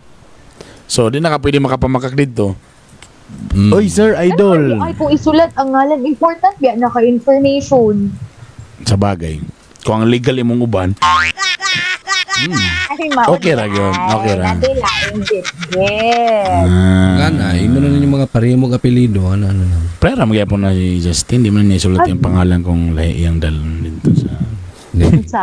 [0.90, 2.58] So, di na ka pwede makapamakak dito.
[3.54, 3.70] Mm.
[3.70, 4.82] Oy, sir, idol.
[4.82, 8.10] Ay, kung isulat ang ngalan, important biya naka-information.
[8.82, 9.38] Sa bagay.
[9.86, 10.90] Kung ang legal imong uban,
[12.48, 13.08] Ay.
[13.36, 13.92] Okay ra yun.
[13.92, 14.44] Okay ra.
[14.56, 15.46] Dati laing dit.
[15.76, 16.66] Yes.
[16.66, 19.28] ah, Nga na, imo na ninyo mga parehong apelido.
[19.28, 19.76] Ano, ano, ano.
[20.00, 23.84] Prera magyapon na si Justin, di man niya isulat yung pangalan kong lahi iyang dalon
[23.84, 24.32] dito sa...
[25.28, 25.42] Sa...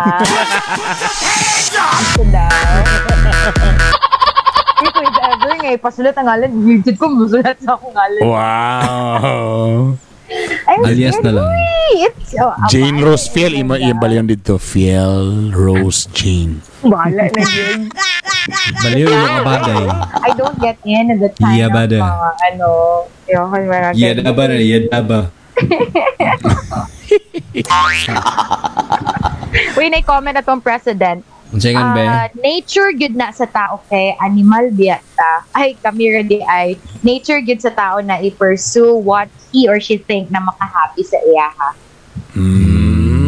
[4.78, 8.22] If ever nga, ipasulat ang ngalan, weird ko, musulat sa akong ngalan.
[8.26, 9.98] Wow!
[10.68, 11.48] Ay, Alias na lang.
[11.48, 13.00] Uy, It's, oh, Jane.
[13.00, 14.60] Rose Fiel, ima yung baliyan dito.
[14.60, 16.60] Fiel Rose Jane.
[16.84, 17.88] Bahala na yun.
[18.84, 19.86] Baliw yung mga bagay.
[20.24, 22.00] I don't get in at the time Iya ba of da?
[22.04, 22.68] mga ano,
[23.28, 25.20] yung mga Yada ba na, yada ba?
[29.80, 31.24] Uy, na-comment na tong president.
[31.50, 32.28] Second Ah, ba?
[32.36, 35.48] nature good na sa tao kay animal biya ta.
[35.52, 40.28] Ay, kami ready ay nature good sa tao na i-pursue what he or she think
[40.28, 41.72] na makahappy sa iya ha.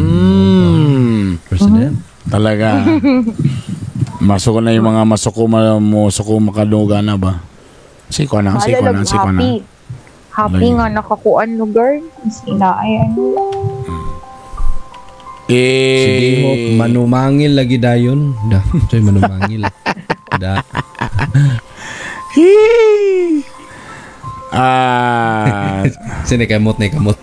[0.00, 1.40] Mm.
[1.42, 1.96] President?
[2.26, 2.84] Talaga.
[4.20, 7.40] Masuko na yung mga masuko ma- mo suko makaduga na ba?
[8.06, 9.40] Si ko na, si ko na, si ko na.
[9.40, 9.64] happy.
[10.30, 11.98] Happy nga nakakuan lugar.
[12.28, 13.32] Sina ay ano.
[15.50, 18.38] Eh, Sige ho, manumangil lagi dayon.
[18.46, 19.66] Da, soy manumangil.
[20.38, 20.62] Da.
[24.54, 25.82] Ah,
[26.28, 27.18] Sini kamot na kamot.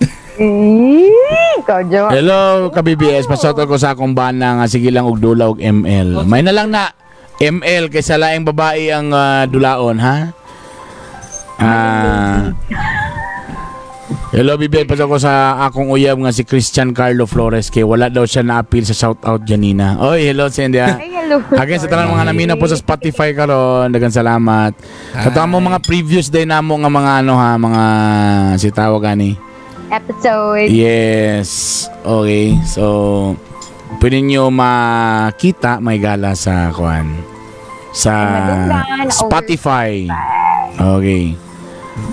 [1.58, 6.28] Ikaw, hello ka-BBS, pasot ko sa akong bana nga sige lang og dula og ML.
[6.28, 6.92] May na lang na
[7.40, 10.36] ML kaysa laing babae ang ah, dulaon, ha?
[11.58, 12.54] Ah.
[14.38, 18.22] Hello, BBS, pasok ko sa akong uyab nga si Christian Carlo Flores kay wala daw
[18.22, 19.98] siya na-appeal sa shoutout Janina.
[19.98, 20.78] Oy, hello, Cindy.
[20.78, 21.42] Ay, hello.
[21.58, 24.78] Again sa tanan mga namina po sa Spotify karon, dagan salamat.
[25.18, 27.84] Kato mo mga previous day namo nga mga ano ha, mga
[28.62, 29.34] si tawag ani.
[29.90, 30.70] Episode.
[30.70, 31.90] Yes.
[32.06, 32.62] Okay.
[32.70, 33.34] So
[33.98, 37.10] pwede nyo makita may gala sa kuan
[37.90, 38.14] sa
[39.10, 40.06] Spotify.
[40.78, 41.47] Okay.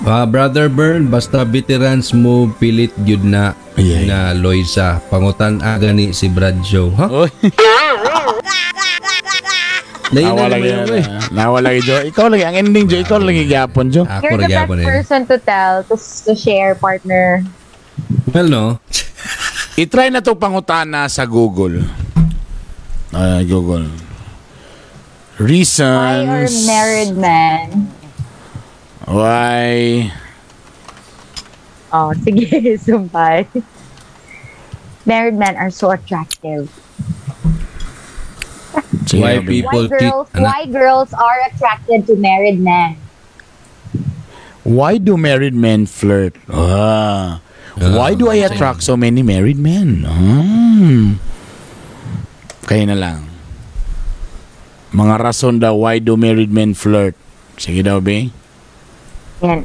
[0.05, 4.05] Ah, Brother Bern, basta veterans mo pilit gyud na Ay, ay.
[4.05, 5.01] na Loisa.
[5.09, 6.93] Pangutan aga ni si Brad Joe.
[6.97, 7.07] Ha?
[10.15, 10.69] Lain nawa na lagi.
[10.69, 11.05] yun, eh.
[11.33, 11.97] Nawa lagi Jo.
[12.05, 13.01] Ikaw lagi ang ending Jo.
[13.01, 14.05] Ikaw lagi gyapon Jo.
[14.05, 14.87] Ako You're the best eh.
[14.87, 17.43] person to tell, to, to share, partner.
[18.31, 18.65] Well, no?
[19.75, 21.83] I-try na to pangutana sa Google.
[23.11, 23.89] Ah, Google.
[25.41, 26.29] Reasons.
[26.31, 27.91] Why are married men?
[29.05, 30.09] Why?
[31.93, 32.49] Oh, sige,
[32.81, 33.47] sumpay.
[35.05, 36.73] married men are so attractive.
[39.05, 39.61] Sige, Why Bobby.
[39.63, 40.43] people why girls, Anak?
[40.43, 42.97] why girls are attracted to married men?
[44.65, 46.35] Why do married men flirt?
[46.49, 47.45] Ah.
[47.77, 50.09] Why do I attract so many married men?
[50.09, 51.21] Ah.
[52.65, 53.29] Kaya na lang.
[54.97, 57.13] Mga rason daw why do married men flirt?
[57.61, 58.33] Sige daw, be.
[59.45, 59.61] Yan.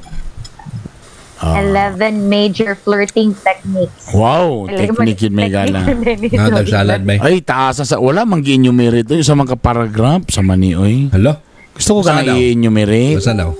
[1.39, 1.63] Ah.
[1.63, 4.11] 11 major flirting techniques.
[4.11, 5.87] Wow, technique yun may gala.
[5.87, 7.15] Nga, tagsalad ba?
[7.23, 11.07] Ay, taas sa wala mang gi-enumerate ito sa mga paragraph sa mani oy.
[11.07, 11.39] Hello?
[11.71, 12.35] Gusto ko Saan ka daw?
[12.35, 13.23] i-enumerate.
[13.23, 13.55] Basta daw.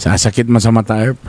[0.00, 1.20] Sa sakit man sa mata erp.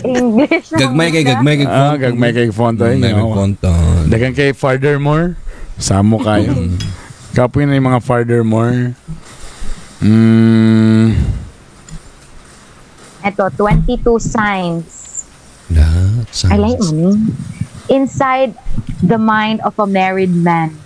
[0.00, 0.72] English.
[0.72, 2.96] na Gagmay kay gagmay kay Ah, gagmay kay font oy.
[2.96, 3.36] Gagmay kay Oo.
[3.36, 4.08] konton.
[4.08, 5.36] Dagan kay furthermore.
[5.76, 6.56] Samo kayo.
[7.36, 8.96] Kapoy na yung mga furthermore.
[10.00, 11.12] Mm,
[13.24, 15.26] Ito, 22 signs.
[15.72, 15.84] Da,
[16.48, 17.18] I like money.
[17.88, 18.56] Inside
[19.02, 20.76] the mind of a married man.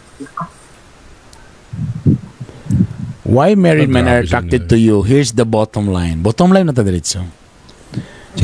[3.33, 5.03] why married men are attracted to you?
[5.03, 6.21] Here's the bottom line.
[6.21, 7.25] Bottom line na ta diretso.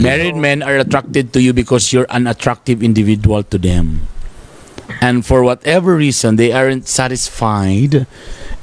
[0.00, 4.08] Married men are attracted to you because you're an attractive individual to them.
[5.00, 8.08] And for whatever reason, they aren't satisfied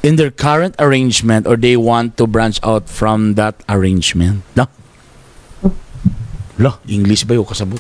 [0.02, 4.42] in their current arrangement or they want to branch out from that arrangement.
[4.58, 4.66] No?
[6.56, 7.80] Lo, English ba yung kasabot?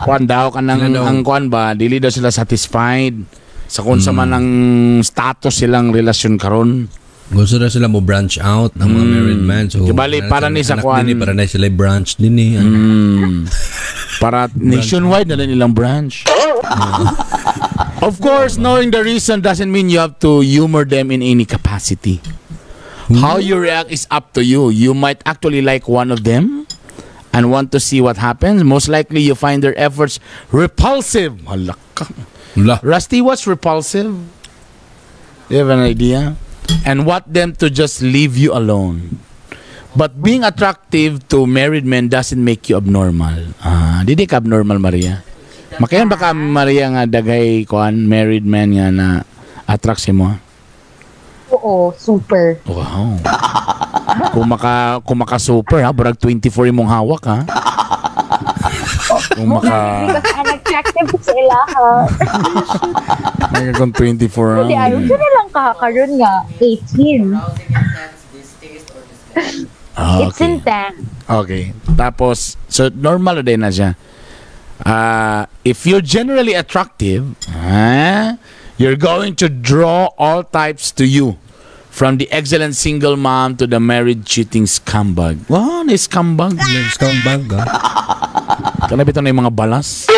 [0.00, 1.04] Kuan daw ka ng, Sila daw.
[1.04, 3.16] ang kuan ba, dili daw sila satisfied
[3.68, 4.48] sa kung sa man ang
[5.04, 6.88] status silang relasyon karon.
[7.32, 9.64] Gusto na sila mo branch out ng mga married men.
[9.72, 12.60] So, Kibali, para ni sa anak din eh, para na sila branch din eh.
[12.60, 13.48] Mm.
[14.22, 16.22] Para nationwide na lang nilang branch.
[18.06, 22.22] of course, knowing the reason doesn't mean you have to humor them in any capacity.
[23.12, 24.70] How you react is up to you.
[24.70, 26.66] You might actually like one of them
[27.34, 28.64] and want to see what happens.
[28.64, 30.18] Most likely, you find their efforts
[30.54, 31.36] repulsive.
[32.56, 34.14] Rusty, what's repulsive?
[35.50, 36.36] You have an idea?
[36.86, 39.20] And want them to just leave you alone.
[39.94, 43.54] But being attractive to married men doesn't make you abnormal.
[43.62, 45.22] Ah, didi ka abnormal, Maria?
[45.78, 49.06] Makayan baka Maria nga dagay kuan married men nga na
[49.66, 50.34] attract si mo?
[51.54, 52.58] Oo, super.
[52.66, 53.14] Wow.
[54.30, 57.38] kung maka kung maka super ha, barag 24 imong hawak ha.
[59.34, 59.76] Kung maka
[60.10, 61.90] Because unattractive sila ha.
[63.48, 64.84] Maka kung 24 Hindi, ha.
[64.86, 66.34] ayaw ko na lang kakaroon nga.
[66.58, 67.34] 18.
[69.94, 70.58] Ah, It's okay.
[70.58, 70.98] intense.
[71.24, 71.64] Okay.
[71.94, 73.94] Tapos, so normal din na siya.
[74.82, 78.34] Uh, if you're generally attractive, ah,
[78.74, 81.38] you're going to draw all types to you.
[81.94, 85.46] From the excellent single mom to the married cheating scumbag.
[85.46, 86.58] Wow, na scumbag.
[86.90, 87.62] Scumbag ha.
[88.90, 90.10] Kanabito na yung mga balas.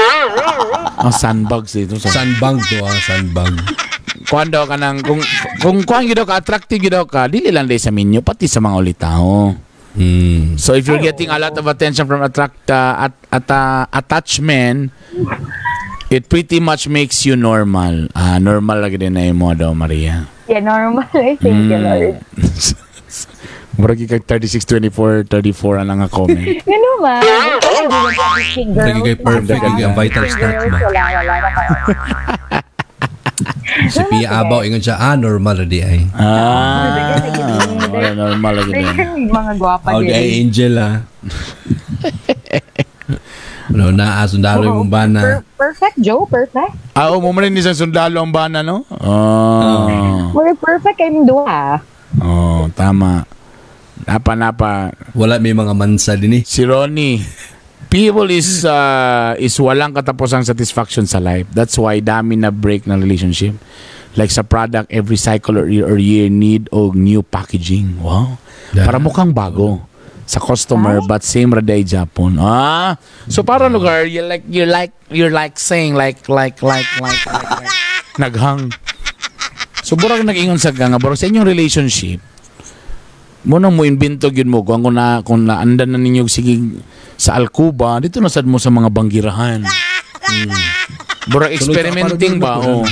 [0.96, 2.00] Oh, sandbags dito.
[2.00, 3.52] Sa Sandbag to ah, sandbag.
[4.26, 5.20] kuan daw ka nang kung
[5.62, 9.52] kung kuan gyud ka attractive gyud ka dili lang sa minyo pati sa mga ulitaw.
[9.96, 10.56] Hmm.
[10.60, 14.92] So if you're getting a lot of attention from attract uh, at, at uh, attachment,
[16.10, 18.06] it pretty much makes you normal.
[18.14, 20.26] Ah, normal lagi din na mo daw Maria.
[20.46, 21.06] Yeah, normal.
[21.14, 22.16] I thank you, Lord.
[23.76, 26.40] Murag kay 36 24 34 ang nga comment.
[26.72, 27.20] Yun naman.
[28.72, 30.96] Lagi kay perfect, lagi ang vital start kayo.
[33.92, 36.08] Si Pia Abaw, ingon siya, ah, normal di ay.
[36.16, 36.88] ah,
[37.92, 39.28] wala normal lagi din.
[39.28, 40.48] Mga gwapa din.
[40.48, 41.04] angel ah.
[43.66, 45.18] Ano na, ah, sundalo yung bana.
[45.18, 46.22] Per- perfect, Joe.
[46.30, 46.74] Perfect.
[46.94, 48.86] Ah, oh, mo ni isang sundalo ang bana no?
[49.02, 50.30] Oh.
[50.30, 51.82] We're perfect kayong duha.
[52.22, 53.26] Oh, tama.
[54.06, 54.70] Napa napa
[55.16, 56.42] Wala may mga mansa din eh.
[56.46, 57.24] si Ronnie.
[57.90, 61.46] People is uh, is walang katapusang satisfaction sa life.
[61.54, 63.56] That's why dami na break ng relationship.
[64.16, 68.00] Like sa product, every cycle or year, or year need og new packaging.
[68.00, 68.38] Wow.
[68.74, 68.86] Yeah.
[68.88, 69.86] Para mukhang bago
[70.26, 72.36] sa customer but same raday Japon.
[72.42, 72.98] Ah.
[73.30, 77.50] So para lugar you like you like you're like saying like like like like like,
[77.62, 77.74] like.
[78.20, 78.74] naghang.
[79.86, 82.18] So burag nag-ingon sa nga burag sa inyong relationship
[83.46, 86.58] mo nang mo invento gyud mo kung na kung naandan na ninyo sige
[87.14, 89.62] sa Alcuba dito na sad mo sa mga banggirahan.
[89.62, 90.62] Mm.
[91.30, 92.58] Burag experimenting ba?
[92.58, 92.82] Oh.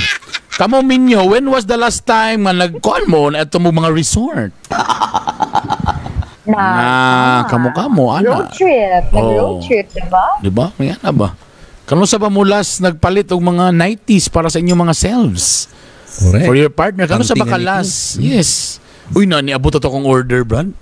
[0.55, 4.55] Kamo minyo, when was the last time nga nagkuan mo na ito mo mga resort?
[6.45, 6.87] Na, Na
[7.45, 8.25] kamo-kamo ana.
[8.39, 9.03] road trip.
[9.09, 9.61] Nag-road Oh.
[9.61, 10.25] trip, diba?
[10.39, 10.69] Di ba?
[10.75, 11.29] May ana ba?
[11.83, 15.69] Kano sa ba mo last nagpalit og mga 90s para sa inyong mga selves?
[16.15, 16.45] Correct.
[16.45, 17.05] For your partner.
[17.05, 17.93] Kano sa ba ka Something like last?
[18.17, 18.49] Yes.
[19.11, 20.73] Uy, na, niabot to kong order, Brad.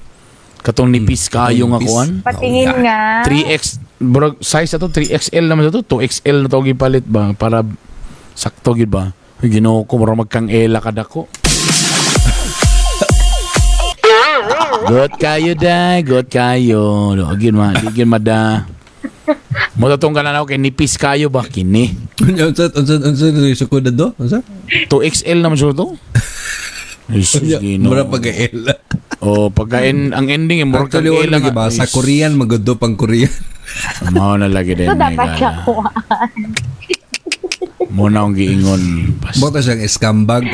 [0.64, 2.24] Katong nipis kayo nga kuan.
[2.24, 3.28] Patingin Oh, nga.
[3.28, 3.62] 3X,
[4.00, 7.36] bro, size na to, 3XL naman to, 2XL na to gipalit ba?
[7.36, 7.68] Para
[8.32, 9.12] sakto gid ba?
[9.44, 11.28] Ginoo ko, mura magkang ela kada ko.
[14.84, 17.16] Good kayo da, good kayo.
[17.40, 18.68] Gid ma, di gid mada.
[19.80, 21.96] Mo tatong kana na kay nipis kayo ba kini?
[22.20, 23.26] Unsa unsa unsa
[23.56, 24.12] sukod do?
[24.20, 24.44] Unsa?
[24.92, 25.96] 2XL naman siya to.
[27.08, 27.96] Ay, sus, Ginoo.
[27.96, 28.76] Mura pag-ela.
[29.24, 31.72] Oh, pagkain ang ending eh, mura kang wala lagi ba?
[31.72, 33.32] Sa Ay, Korean, magado pang Korean.
[34.12, 34.92] Mao na lagi din.
[34.92, 35.92] So, dapat siya gala.
[37.94, 38.82] Mo na akong giingon.
[39.22, 40.50] Pas- Bota siyang scumbag.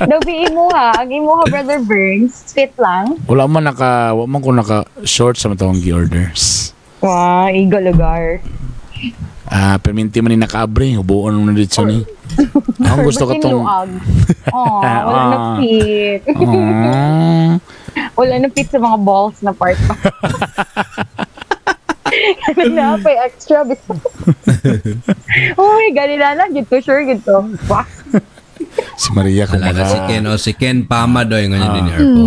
[0.00, 0.96] Nabi mo ha.
[0.96, 2.40] Ang imo ha, Brother Burns.
[2.48, 3.20] Fit lang.
[3.24, 6.72] Wala man naka, wala man ko naka short sa matawang gi-orders.
[6.98, 8.40] Wow, igo lugar.
[9.44, 12.00] Ah, perminti man ni nakaabre, hubuon mo na dito ni.
[12.82, 13.62] Ang gusto ko tong?
[14.50, 15.56] Oh, wala na Ah.
[15.60, 16.20] fit.
[16.32, 17.52] Ah.
[18.16, 19.94] Wala na fit sa mga balls na part pa.
[22.72, 23.94] Na pa extra bito.
[25.60, 27.44] oh my god, ilala, gito, sure, gito.
[27.66, 27.84] Wow.
[28.96, 29.98] si Maria kung Alala si.
[30.08, 32.00] Ken o si Ken Pama do yung ganyan din ni Ah.
[32.00, 32.24] Erpo.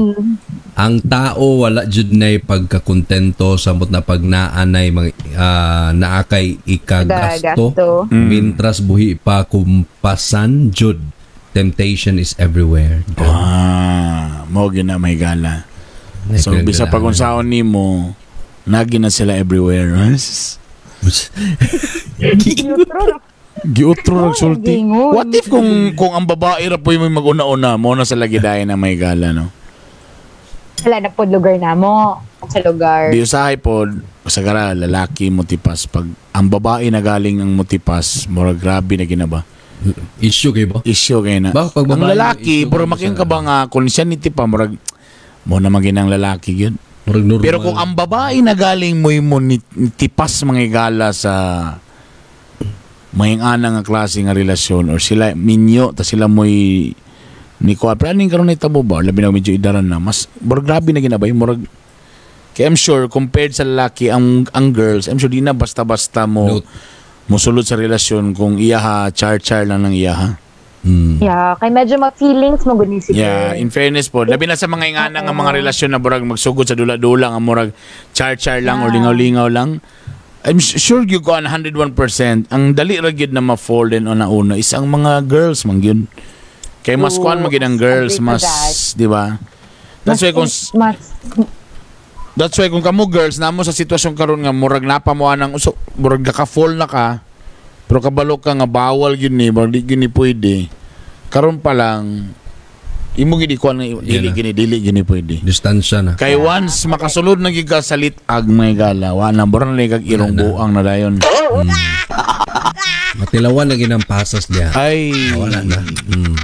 [0.80, 8.08] Ang tao wala jud nay pagkakontento samot na pag naanay mga ah, naakay ikagasto Gasto.
[8.08, 11.04] mintras buhi pa kumpasan jud
[11.52, 13.04] temptation is everywhere.
[13.20, 15.66] Ah, mo na may gala.
[16.38, 18.14] So, bisa pag unsaon ni mo,
[18.68, 19.92] nagi na sila everywhere.
[23.60, 24.80] Giutro nagsulti.
[24.80, 25.12] gingon.
[25.12, 28.72] What if kung kung ang babae ra po yung mag-una-una mo na sa lagi dayon
[28.72, 29.52] na may gala, no?
[30.88, 32.24] Wala na po lugar na mo.
[32.48, 33.12] Sa lugar.
[33.12, 33.84] Di usahay po
[34.24, 39.44] sa gara lalaki motipas pag ang babae na galing ang motipas, mura grabe na ginaba.
[40.20, 40.80] issue kay ba?
[40.88, 41.52] Issue kay na.
[41.52, 44.76] Ba, pag ang lalaki, pero sa- ka ba nga kung siya ni tipa murag
[45.44, 46.76] mo na maginang lalaki yun.
[47.42, 49.38] Pero kung ang babae na galing mo mo
[49.98, 51.34] tipas mga igala sa
[53.18, 56.94] may ana nga klase nga relasyon or sila minyo ta sila mo'y
[57.60, 59.02] ni ko pero aning karon itabo ba?
[59.02, 60.00] Labi na medyo idaran na.
[60.00, 61.60] Mas murag grabe na ginabay murag
[62.54, 66.62] kaya I'm sure compared sa lalaki ang ang girls I'm sure di na basta-basta mo
[66.62, 66.68] Note.
[67.30, 70.49] musulod sa relasyon kung iyaha char-char lang ng iyaha
[70.80, 71.20] Mm.
[71.20, 74.96] Yeah, kay medyo ma-feelings mo guni si Yeah, in fairness po, labi na sa mga
[74.96, 77.76] ingana nga mga relasyon na murag magsugod sa dula-dula nga murag
[78.16, 78.96] char-char lang or Yeah.
[79.04, 79.84] lingaw-lingaw lang.
[80.48, 82.48] I'm sure you go on 101%.
[82.48, 85.84] Ang dali ra gyud na ma-fall din on na una is ang mga girls man
[85.84, 86.08] gyud.
[86.80, 88.42] Kay mas kuan magid ang girls, mas
[88.96, 89.36] di ba?
[90.08, 90.48] That's why kung
[90.80, 90.96] mas,
[92.40, 95.76] that's why kung kamo girls namo sa sitwasyon karon nga murag napa mo anang uso,
[96.00, 97.20] murag naka-fall na ka.
[97.90, 100.70] Pero kabalo ka nga bawal gyud ni, di gyud ni pwede.
[101.28, 102.30] Karon pa lang
[103.18, 104.32] imo gid kuan nga dili na.
[104.32, 105.42] gini dili gini pwede.
[105.42, 106.12] Distansya na.
[106.14, 110.32] Kay once makasulod na giga sa litag may gala, wa na buran na kag irong
[110.32, 110.44] Wala na.
[110.46, 111.14] buang na dayon.
[113.18, 114.72] Matilawan na ginang pasas niya.
[114.72, 115.82] Ay, Wala na.
[116.08, 116.38] Mm.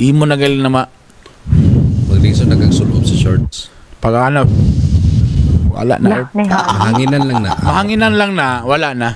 [0.00, 0.82] imo na gali na ma
[2.08, 3.68] Maglisod na kang sulob sa shorts.
[4.00, 4.48] pag ano
[5.70, 6.26] wala na.
[6.26, 7.50] na, na, Mahanginan lang na.
[7.54, 9.10] Mahanginan lang na, wala na.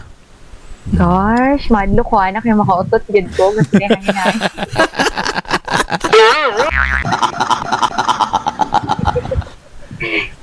[0.92, 3.56] Gosh, madlo ko anak yung makautot yun ko.
[3.72, 4.04] Niya hangin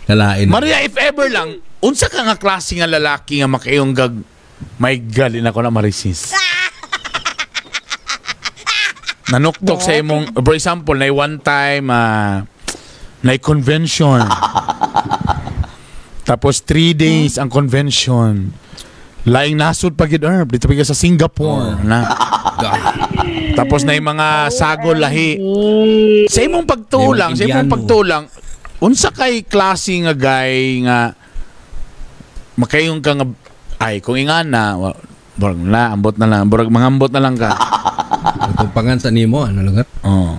[0.09, 0.49] Kalain.
[0.49, 4.17] Maria, if ever lang, unsa ka nga klase nga lalaki nga makayong gag
[4.81, 6.33] may galin ako na marisis.
[9.31, 12.43] Nanuktok sa imong, for example, na one time, ah,
[13.23, 14.19] na convention.
[16.29, 18.51] Tapos three days ang convention.
[19.21, 22.09] Laing nasod pag herb dito pa sa Singapore na.
[23.53, 25.37] Tapos na yung mga sagol lahi.
[26.25, 28.25] Sa imong pagtulang, sa imong pagtulang,
[28.81, 31.13] unsa kay klase nga guy nga
[32.57, 33.25] makayong ka nga
[33.81, 34.77] ay kung ingana
[35.37, 37.49] burag na ambot na lang burag mangambot na lang ka.
[38.61, 39.45] Tumpangan sa nimo.
[39.45, 39.85] Ano lugar?
[40.05, 40.37] Oh.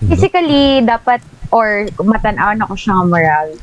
[0.00, 3.58] Physically, dapat, or matanaw na ko siya marag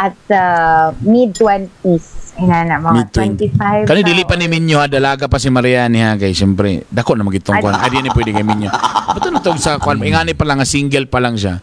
[0.00, 2.19] at uh, mid-20s.
[2.38, 3.90] Ina na, mga Mid 25.
[3.90, 6.86] Kani dili pa ni Minyo ha, dalaga pa si Maria niya kay syempre.
[6.86, 7.74] Dako na magitong kuan.
[7.74, 8.70] Ay di ni pwede kay Minyo.
[9.10, 11.58] Bato na tong sa kuan, ingani pa lang nga single pa lang siya.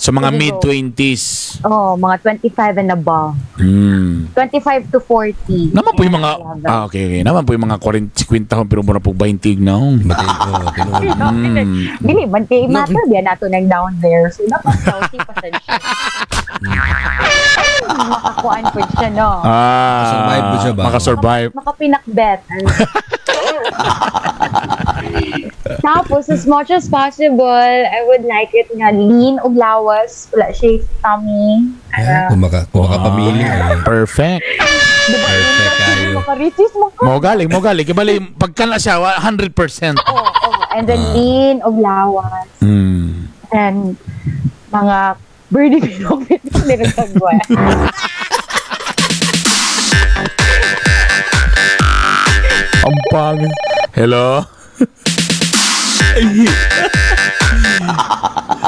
[0.00, 0.72] So mga Sige, mid go.
[0.72, 1.24] 20s.
[1.60, 3.36] Oh, mga 25 and above.
[3.60, 4.32] Hmm.
[4.32, 5.76] 25 to 40.
[5.76, 6.30] Naman po yung mga
[6.64, 7.20] ah okay, okay.
[7.20, 9.76] Naman po yung mga 40 50 hon, pero mura po 20 na.
[11.20, 12.00] Hmm.
[12.00, 14.32] Dili, man kay matter, biya nato nang down there.
[14.32, 15.76] So, healthy pa sa siya.
[16.64, 19.44] Ay, makakuan po siya, no?
[19.44, 20.82] Ah, Makasurvive po siya ba?
[20.88, 21.50] Makasurvive.
[21.52, 22.40] Makapinakbet.
[25.78, 27.46] Tapos, as much as possible,
[27.86, 30.26] I would like it nga lean o lawas.
[30.30, 31.70] Wala siya tummy.
[31.92, 33.42] Ah, Kung maka, kung makapamili.
[33.42, 34.42] ay, Perfect.
[35.06, 35.18] Diba?
[35.22, 36.10] Perfect kayo.
[36.16, 37.02] Makaritis mo ka.
[37.02, 37.84] Mo galing, mo galing.
[37.84, 39.54] Kibali, pagka na siya, wa- 100%.
[40.02, 40.74] Oh, oh.
[40.74, 42.46] And then lean o lawas.
[42.58, 43.26] Hmm.
[43.50, 43.94] And
[44.70, 45.18] mga
[45.48, 47.32] birdie pinong-pinong nilagagwa.
[52.80, 53.52] Ang pangit.
[53.92, 54.40] Hello?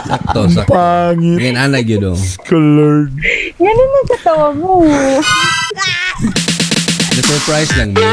[0.06, 0.72] Sakto, sakto.
[0.72, 1.38] Pangit.
[1.40, 2.18] Ngayon, anay yun oh.
[2.52, 3.10] Lord.
[3.58, 4.84] Yan ang nagkatawa mo.
[7.12, 8.12] Na-surprise lang niya.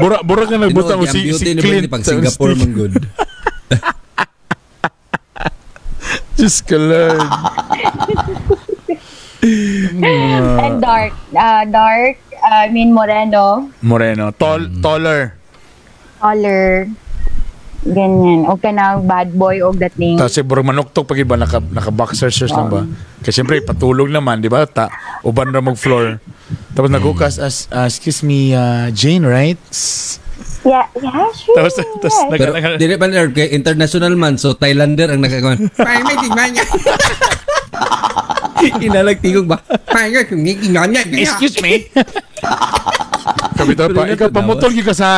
[0.00, 1.88] Bura, bura ka nagbutang Tinuod, si, ang beauty si ni Clint.
[1.92, 2.94] Pag Singapore man good.
[6.44, 7.24] Ka, Lord.
[10.04, 11.16] And dark.
[11.32, 12.20] Uh, dark.
[12.44, 13.72] I mean, moreno.
[13.80, 14.28] Moreno.
[14.36, 15.32] Tall, taller.
[16.20, 16.88] Color.
[17.84, 18.48] Ganyan.
[18.48, 20.16] O ka na bad boy o dating.
[20.16, 22.88] Tapos burang manuktok pag iba, naka, naka boxer shorts lang ba?
[23.20, 24.64] Kasi siyempre, patulog naman, di ba?
[24.64, 24.88] Ta,
[25.20, 26.16] uban na mag-floor.
[26.72, 29.60] Tapos nagukas, as, uh, excuse me, uh, Jane, right?
[30.64, 31.56] Yeah, yeah, sure.
[31.60, 32.32] Tapos, tapos, yes.
[32.32, 35.20] Pero dili pa nerd kay international man so Thailander ang.
[35.76, 36.64] Phải mấy tình bạn nhá.
[38.80, 39.60] Inalagtigog ba?
[39.92, 41.02] Kiểu nghĩ ngắn nhá.
[41.04, 41.84] excuse me?
[43.54, 45.08] Kapitan pa, ikaw pamutol ka sa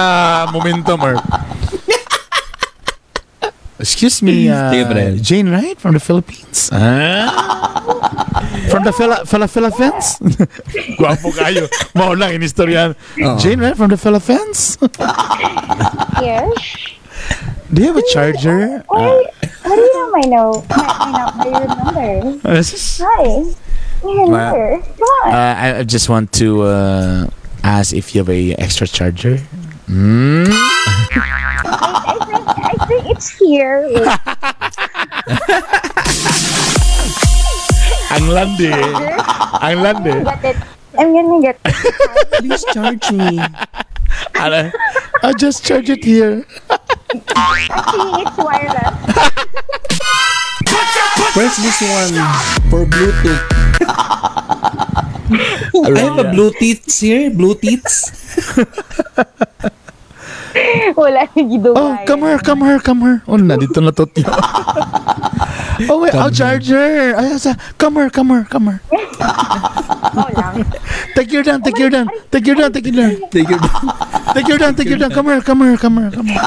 [0.52, 1.16] momentum, or...
[3.78, 4.72] Excuse me, uh,
[5.20, 5.76] Jane, right?
[5.78, 6.70] From the Philippines?
[6.72, 7.28] Ah?
[8.72, 10.16] From the Phila Phila Philippines?
[10.98, 11.68] Gwapo kayo.
[11.94, 12.96] Mao lang inistoryan.
[13.20, 13.36] Oo.
[13.36, 13.76] Jane, right?
[13.76, 14.80] From the Philippines?
[16.24, 16.48] Here.
[17.68, 18.80] Do you have a charger?
[18.88, 19.28] Why,
[19.60, 22.12] how do you know my no, my, my, no, my number?
[22.48, 23.44] Uh, this is- Hi.
[24.02, 24.68] Your Ma- number.
[24.86, 25.28] Come on.
[25.34, 27.26] uh, I, I just want to uh,
[27.64, 29.40] ask if you have a extra charger.
[29.88, 30.50] Mm?
[30.50, 33.86] I think, I think it's here.
[33.86, 34.02] Wait.
[38.10, 38.74] Ang landi.
[39.62, 40.14] Ang landi.
[40.26, 40.56] Got it.
[40.98, 41.74] I'm gonna get it.
[42.42, 43.38] Please charge me.
[44.34, 44.74] Ano?
[45.22, 46.42] I just charge it here.
[47.36, 48.90] Actually, it's wireless.
[51.30, 52.14] Press this one
[52.72, 53.38] for Bluetooth.
[55.26, 57.30] I have a Bluetooth here.
[57.30, 57.82] Bluetooth.
[60.96, 61.76] Wala nang gidugay.
[61.76, 63.18] Oh, come here, come here, come here.
[63.28, 64.06] Oh, na dito na to.
[65.92, 67.12] oh, wait, I'll charge her.
[67.18, 68.80] Ay, sa, come here, come here, come here.
[70.16, 70.64] Oh, lang.
[71.12, 73.12] Take your down, take your down, take your down, take your down.
[73.28, 73.60] Take it.
[74.32, 75.12] Take your down, take your down.
[75.12, 76.40] Come here, come here, come here, come here.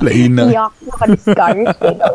[0.00, 0.44] Lain na.
[0.46, 1.74] Iyak na ka-discourage.
[1.82, 2.14] you know.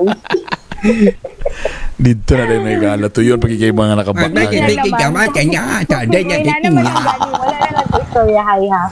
[1.95, 3.07] Dito na rin may gala.
[3.07, 4.29] To yun, pagkikay mga nakabaka.
[4.29, 5.81] nakikita ka man kanya.
[5.87, 7.33] Tada niya Wala naman ang galing.
[7.39, 8.83] Wala na lang istorya, hay ha.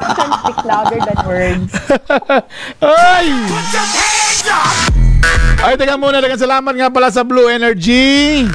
[0.00, 1.72] Actions speak louder than words.
[2.80, 3.26] Ay!
[5.62, 6.24] Ay, teka muna.
[6.24, 8.48] Teka, salamat nga pala sa Blue Energy.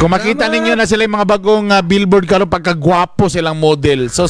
[0.00, 4.08] Kung makita ninyo na sila yung mga bagong ah, billboard karon pagkagwapo silang model.
[4.08, 4.24] So,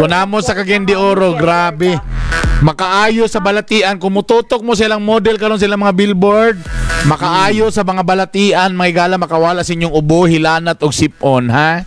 [0.00, 2.00] kunamo sa de Oro, grabe.
[2.64, 4.00] Makaayo sa balatian.
[4.00, 6.56] Kung mututok mo silang model karon silang mga billboard,
[7.04, 11.84] makaayo sa mga balatian, may gala makawala sa inyong ubo, hilanat o sipon, ha?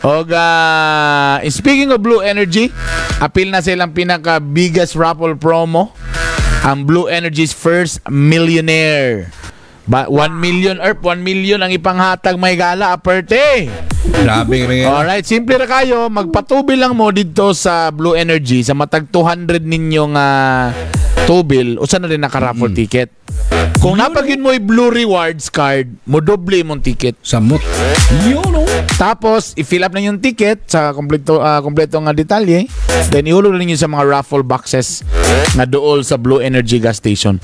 [0.00, 2.72] Og ah, speaking of Blue Energy,
[3.20, 5.92] appeal na silang pinaka biggest raffle promo.
[6.64, 9.30] Ang Blue Energy's first millionaire.
[9.90, 13.66] Ba 1 million Earth, 1 million ang ipanghatag may gala aperte.
[14.22, 14.86] Grabe rin.
[14.86, 20.14] Alright, simple ra kayo, magpatubil lang mo dito sa Blue Energy sa matag 200 ninyong
[20.14, 20.70] uh,
[21.26, 23.10] tubil, usa na rin naka-raffle ticket.
[23.82, 27.18] Kung napagin mo yung Blue Rewards card, mo doble mong ticket.
[27.26, 27.58] Samot.
[28.30, 28.66] Yun, oh.
[28.94, 32.70] Tapos, i-fill up na yung ticket sa kompleto ah, kompleto nga detalye.
[33.10, 35.02] Then ihulog na ninyo sa mga raffle boxes
[35.58, 37.42] nga dool sa Blue Energy gas station.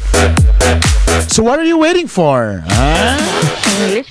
[1.24, 2.64] So what are you waiting for?
[2.68, 3.16] Ha?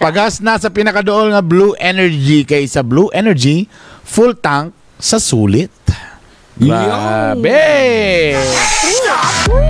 [0.02, 3.70] Pagas na sa pinakadool nga Blue Energy kay sa Blue Energy
[4.06, 5.74] full tank sa sulit.
[6.56, 8.32] Grabe!
[8.38, 9.65] So,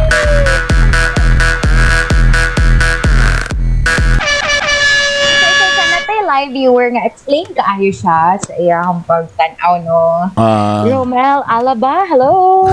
[6.45, 10.29] live viewer nga, explain kaayo siya sa iyang pagtanaw, no?
[10.37, 12.69] Ah, Romel Alaba, hello!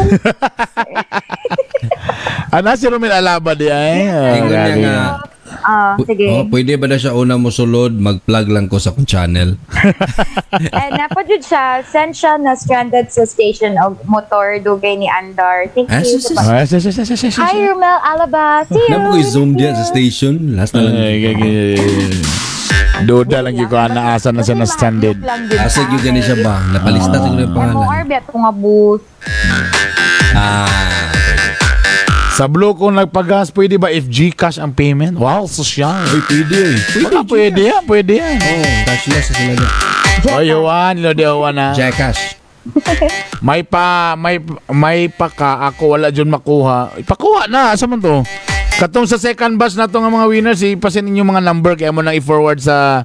[2.52, 4.12] ana si Romel Alaba di ay.
[4.12, 5.24] Ah, Ingon
[5.60, 6.26] Ah, sige.
[6.26, 7.92] Oh, pwede ba na siya una mo sulod?
[7.92, 9.54] Mag-plug lang ko sa akong channel.
[10.72, 15.68] And napajud siya, send siya na stranded sa station og motor dugay ni Andar.
[15.68, 16.16] Thank Ah, you.
[16.16, 18.64] sa Ah, sis- sis- sis- sis- Hi, Romel Alaba.
[18.64, 18.90] See you.
[18.90, 20.34] Naman ko i-zoom diyan sa station.
[20.52, 20.96] Last na lang.
[23.02, 25.18] Duda lang yung ko asa na siya na stranded.
[25.58, 26.60] Asa yun gani siya ba?
[26.68, 27.22] Napalista Ah.
[27.22, 27.82] siguro yung pangalan.
[27.82, 29.04] MOR bet ko nga booth.
[30.32, 31.21] Ah.
[32.32, 35.20] Sa Blue kung nagpagas, pwede ba if Gcash ang payment?
[35.20, 35.44] Wow.
[35.44, 36.76] Uy, pwede eh.
[36.80, 38.36] Pwede, pwede yan, pwede yan.
[38.40, 39.72] Oh, cashless sa sila dyan.
[40.32, 41.66] O, yawan, lodi yawan na.
[41.76, 42.40] Jackass.
[43.46, 44.38] May pa, may,
[44.70, 46.94] may pa ka, ako wala dyan makuha.
[46.94, 48.22] Ipakuha na, asa man to?
[48.78, 52.00] Katong sa second batch na to nga mga winners, ipasin ninyo mga number, kaya mo
[52.00, 53.02] nang i-forward sa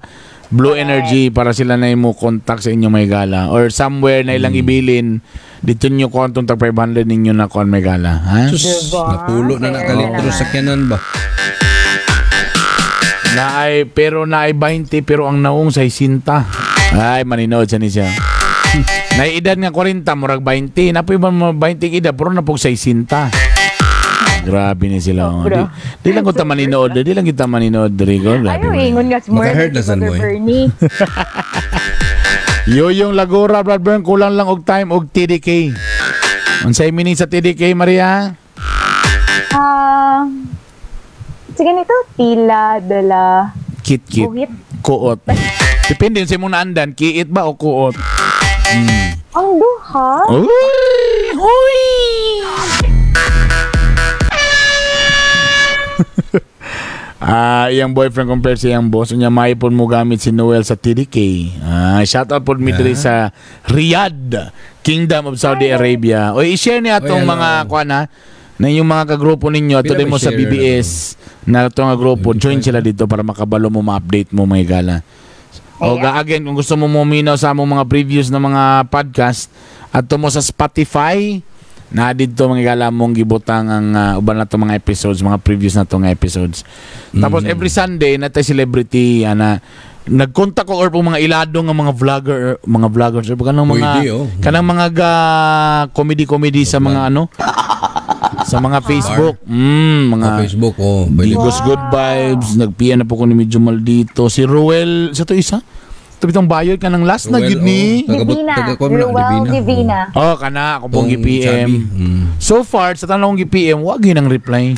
[0.48, 3.52] Blue Energy para sila na mo contact sa inyo may gala.
[3.52, 5.20] Or somewhere na ilang ibilin,
[5.60, 8.24] dito nyo kontong tag 500 ninyo na kon may gala.
[8.24, 8.40] Ha?
[8.48, 10.98] Sus, napulo na nakalitro sa kanan ba?
[13.36, 16.48] Na ay, pero na ay 20, pero ang naong sa isinta.
[16.96, 18.08] Ay, maninood siya ni siya.
[19.20, 20.96] na edad nga 40, murag 20.
[20.96, 23.28] Napoy ba mo 20 edad, pero napog sa isinta.
[24.48, 25.28] Grabe ni sila.
[25.28, 25.44] oh.
[25.44, 25.60] Di,
[26.00, 28.40] di lang ko ta maninood, di lang kita maninood, Rigo.
[28.40, 29.28] Ayaw, ingon nga si.
[29.28, 30.24] Maka-heard na san mo eh.
[32.68, 35.72] Yo yung Lagora, Brad Bern, kulang lang og time og TDK.
[36.64, 38.36] Unsay meaning sa TDK, Maria?
[39.50, 40.28] Ah,
[41.50, 44.28] sige nito, tila, dala, Kit-kit.
[44.28, 44.52] buhit.
[44.80, 45.24] Kuot.
[45.88, 47.96] Depende yun sa mong naandan, kiit ba o kuot?
[49.32, 50.12] Ang duha?
[50.28, 50.44] Uy!
[51.34, 51.80] Uy!
[57.18, 61.18] Ah, iyang boyfriend compared sa iyang boss, unya maipon mo gamit si Noel sa TDK.
[61.66, 63.34] Ah, shout out po mi diri sa
[63.66, 64.54] Riyadh,
[64.86, 66.38] Kingdom of Saudi Arabia.
[66.38, 68.06] O i-share niya atong Oy, mga kuan ha,
[68.62, 69.82] na yung mga kagrupo ninyo.
[69.82, 71.18] Ato mo sa BBS
[71.50, 75.02] na ito nga grupo, join sila dito para makabalo mo ma-update mo may gala.
[75.82, 79.50] O ga again, kung gusto mo muminaw sa among mga previews ng mga podcast,
[79.90, 81.42] ato mo sa Spotify,
[81.88, 85.76] na dito mga gala mong gibutang ang ah, uban na to mga episodes, mga previews
[85.80, 86.68] na to nga episodes.
[87.16, 89.64] Tapos every Sunday na tayo celebrity ana
[90.08, 94.08] nagkontak ko or po mga ilado nga mga vlogger mga vloggers or kanang mga Pwede,
[94.16, 94.28] oh.
[94.40, 95.12] kanang mga ga
[95.92, 97.28] comedy comedy sa mga ano
[98.48, 99.36] sa mga Facebook.
[99.44, 101.04] Mm, mga Sa Facebook, oh.
[101.12, 102.50] Ligos Good Vibes.
[102.56, 104.32] Nag-PM na po ko ni Medyo Maldito.
[104.32, 105.60] Si Ruel, sa to isa?
[106.18, 108.02] Ito bitong bayad ka ng last na Ruel, gid ni.
[108.04, 108.18] oh.
[108.18, 108.54] Divina.
[108.74, 109.52] Ruel Divina.
[109.54, 109.98] Divina.
[110.12, 112.42] Oh, kana ako pong sabi, mm.
[112.42, 114.74] So far, sa tanong i-PM, wag yun ang reply.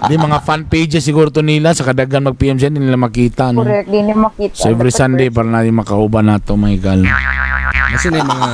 [0.00, 3.50] Di mga fan pages siguro to nila sa kadagan mag-PM siya, hindi nila makita.
[3.50, 3.60] No?
[3.60, 3.90] Correct.
[3.90, 4.54] Di na makita.
[4.54, 7.02] So every Sunday para natin makauban na to, my gal.
[7.90, 8.48] Kasi na yung mga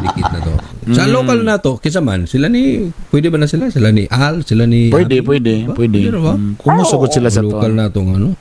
[0.00, 0.54] dikit na to.
[0.92, 1.10] Sa Mm.
[1.10, 2.78] local na to, kisa man, sila ni,
[3.10, 3.68] pwede ba na sila?
[3.68, 4.88] Sila ni Al, sila ni...
[4.88, 5.26] Pwede, Abby?
[5.26, 5.74] pwede, Ba?
[5.74, 5.98] pwede.
[6.04, 6.34] Pwede ba?
[6.36, 7.50] Mm, Kung musugot sila sa to.
[7.50, 8.38] local na to, ano?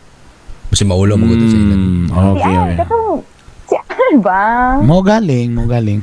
[0.74, 1.76] Kasi maulaw mo sa ila.
[1.78, 2.78] Mm, Si okay, Al, okay.
[2.82, 3.22] katong,
[3.70, 4.42] si Al ba?
[4.82, 6.02] Mo galing, mo galing.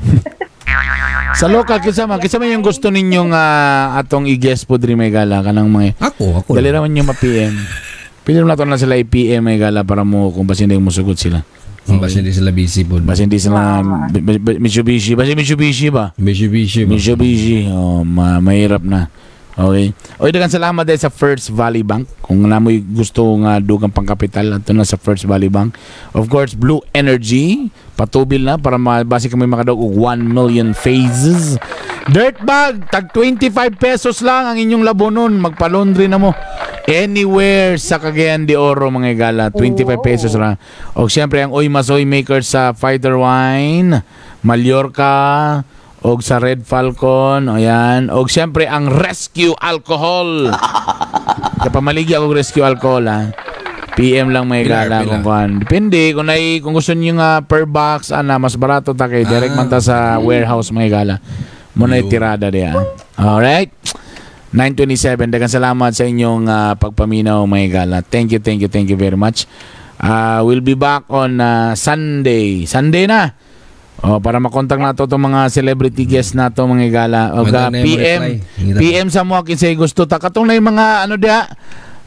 [1.42, 5.10] sa local, kisa man, kisa man yung gusto ninyong ah, atong i-guess po diri may
[5.10, 6.50] gala kanang mga Ako, ako.
[6.54, 7.50] Dali naman yung ma-PM.
[8.22, 11.18] Pili na to na sila i-PM may gala para mo kung basta hindi mo sugot
[11.18, 11.42] sila.
[11.82, 13.02] Kung basta hindi sila busy po.
[13.02, 15.18] Basta hindi sila bi- Mitsubishi.
[15.18, 16.14] Basta Mitsubishi ba?
[16.14, 16.22] Ba?
[16.22, 17.66] Mitsubishi.
[17.66, 19.10] Oh, ma mahirap na.
[19.60, 19.92] Okay.
[20.16, 22.08] O dagan salamat dahil sa First Valley Bank.
[22.24, 25.76] Kung namoy gusto nga dugang pangkapital, ato na sa First Valley Bank.
[26.16, 27.68] Of course, Blue Energy.
[27.92, 31.60] Patubil na para mabasi kami makadog og 1 million phases.
[32.08, 35.36] Dirt bag, tag 25 pesos lang ang inyong labonon.
[35.36, 36.32] Magpa-laundry na mo.
[36.88, 40.56] Anywhere sa Cagayan de Oro mga gala, 25 pesos lang.
[40.96, 44.00] O siyempre ang Oy Masoy Maker sa Fighter Wine,
[44.40, 45.60] Mallorca,
[46.00, 48.08] og sa Red Falcon, ayan.
[48.08, 50.48] Og siyempre ang Rescue Alcohol.
[51.64, 53.20] Kapamaligya ako Rescue Alcohol ha.
[54.00, 55.08] PM lang may gala pilar.
[55.08, 55.50] kung kuan.
[55.60, 59.52] Depende kung nai kung gusto niyo nga per box ana mas barato ta kay direct
[59.52, 59.58] Ah.
[59.60, 61.20] man ta sa warehouse may gala.
[61.76, 62.72] Mo na tirada diya.
[63.20, 63.68] Alright.
[64.56, 68.00] 927 dagan salamat sa inyong ah, pagpaminaw may gala.
[68.00, 69.44] Thank you, thank you, thank you very much.
[70.00, 72.64] Ah, we'll be back on ah, Sunday.
[72.64, 73.36] Sunday na.
[74.00, 77.22] Oh, para makontak nato tong mga celebrity guests nato mga gala.
[77.36, 78.40] O ga, PM.
[78.56, 81.44] PM sa mo kinsay gusto ta katong na yung mga ano dia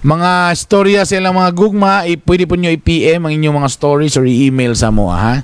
[0.03, 4.19] mga storya sa ilang mga gugma, i, pwede po nyo i-PM ang inyong mga stories
[4.19, 5.39] or i-email sa mo, ha?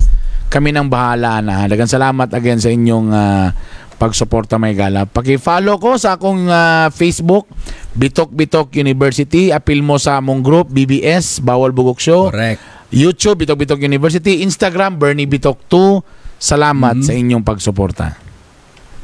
[0.52, 1.64] Kami nang bahala na.
[1.64, 3.56] Dagan salamat again sa inyong ah,
[3.96, 5.08] pagsuporta may gala.
[5.08, 7.48] Paki-follow ko sa akong ah, Facebook,
[7.96, 9.48] Bitok Bitok University.
[9.48, 12.28] Apil mo sa among group, BBS, Bawal Bugok Show.
[12.28, 12.60] Correct.
[12.92, 14.44] YouTube, Bitok Bitok University.
[14.44, 16.19] Instagram, Bernie Bitok 2.
[16.40, 18.16] Salamat sa inyong pagsuporta.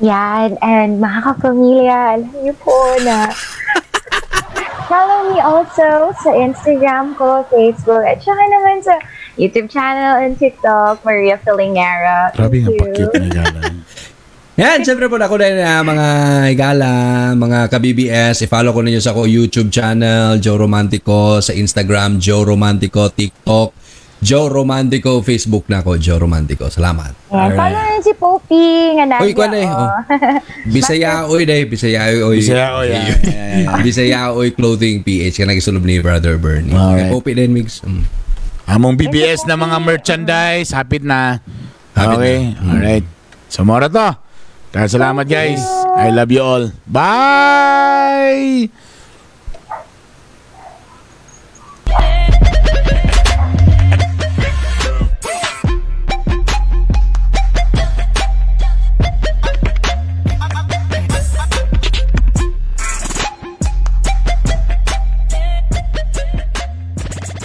[0.01, 2.73] Yan, and mga kapamilya, alam niyo po
[3.05, 3.29] na
[4.89, 8.97] follow me also sa Instagram ko, Facebook, at saka naman sa
[9.37, 12.33] YouTube channel and TikTok, Maria Filingera.
[12.33, 13.09] Grabe nga Thank you.
[13.09, 13.61] pakit may gala.
[14.65, 16.07] Yan, siyempre po ako din ah, mga
[16.49, 16.91] igala,
[17.37, 18.49] mga ka-BBS.
[18.49, 23.86] I-follow ko ninyo sa ako YouTube channel, Joe Romantico, sa Instagram, Joe Romantico, TikTok,
[24.17, 26.73] Joe Romantico, Facebook na ako, Joe Romantico.
[26.73, 27.13] Salamat.
[27.29, 28.67] Yan, follow rin si Poppy,
[28.97, 29.25] nga nadia.
[29.29, 29.93] Uy, kwan eh, oh.
[30.75, 32.41] Bisaya oy day, Bisaya oy.
[32.41, 33.05] Bisaya oy, ah.
[33.05, 33.19] Yeah,
[33.69, 36.73] yeah, Bisaya oy clothing PH kana gisulod ni Brother Bernie.
[36.73, 37.13] Alright.
[37.13, 37.85] Copy din mix.
[37.85, 38.05] Mm.
[38.67, 41.39] Among BBS na mga merchandise, hapit na.
[41.95, 42.73] Hapit okay, na.
[42.73, 43.07] alright.
[43.53, 44.11] So, mora to.
[44.75, 45.63] Kaya salamat guys.
[45.97, 46.65] I love you all.
[46.85, 48.69] Bye!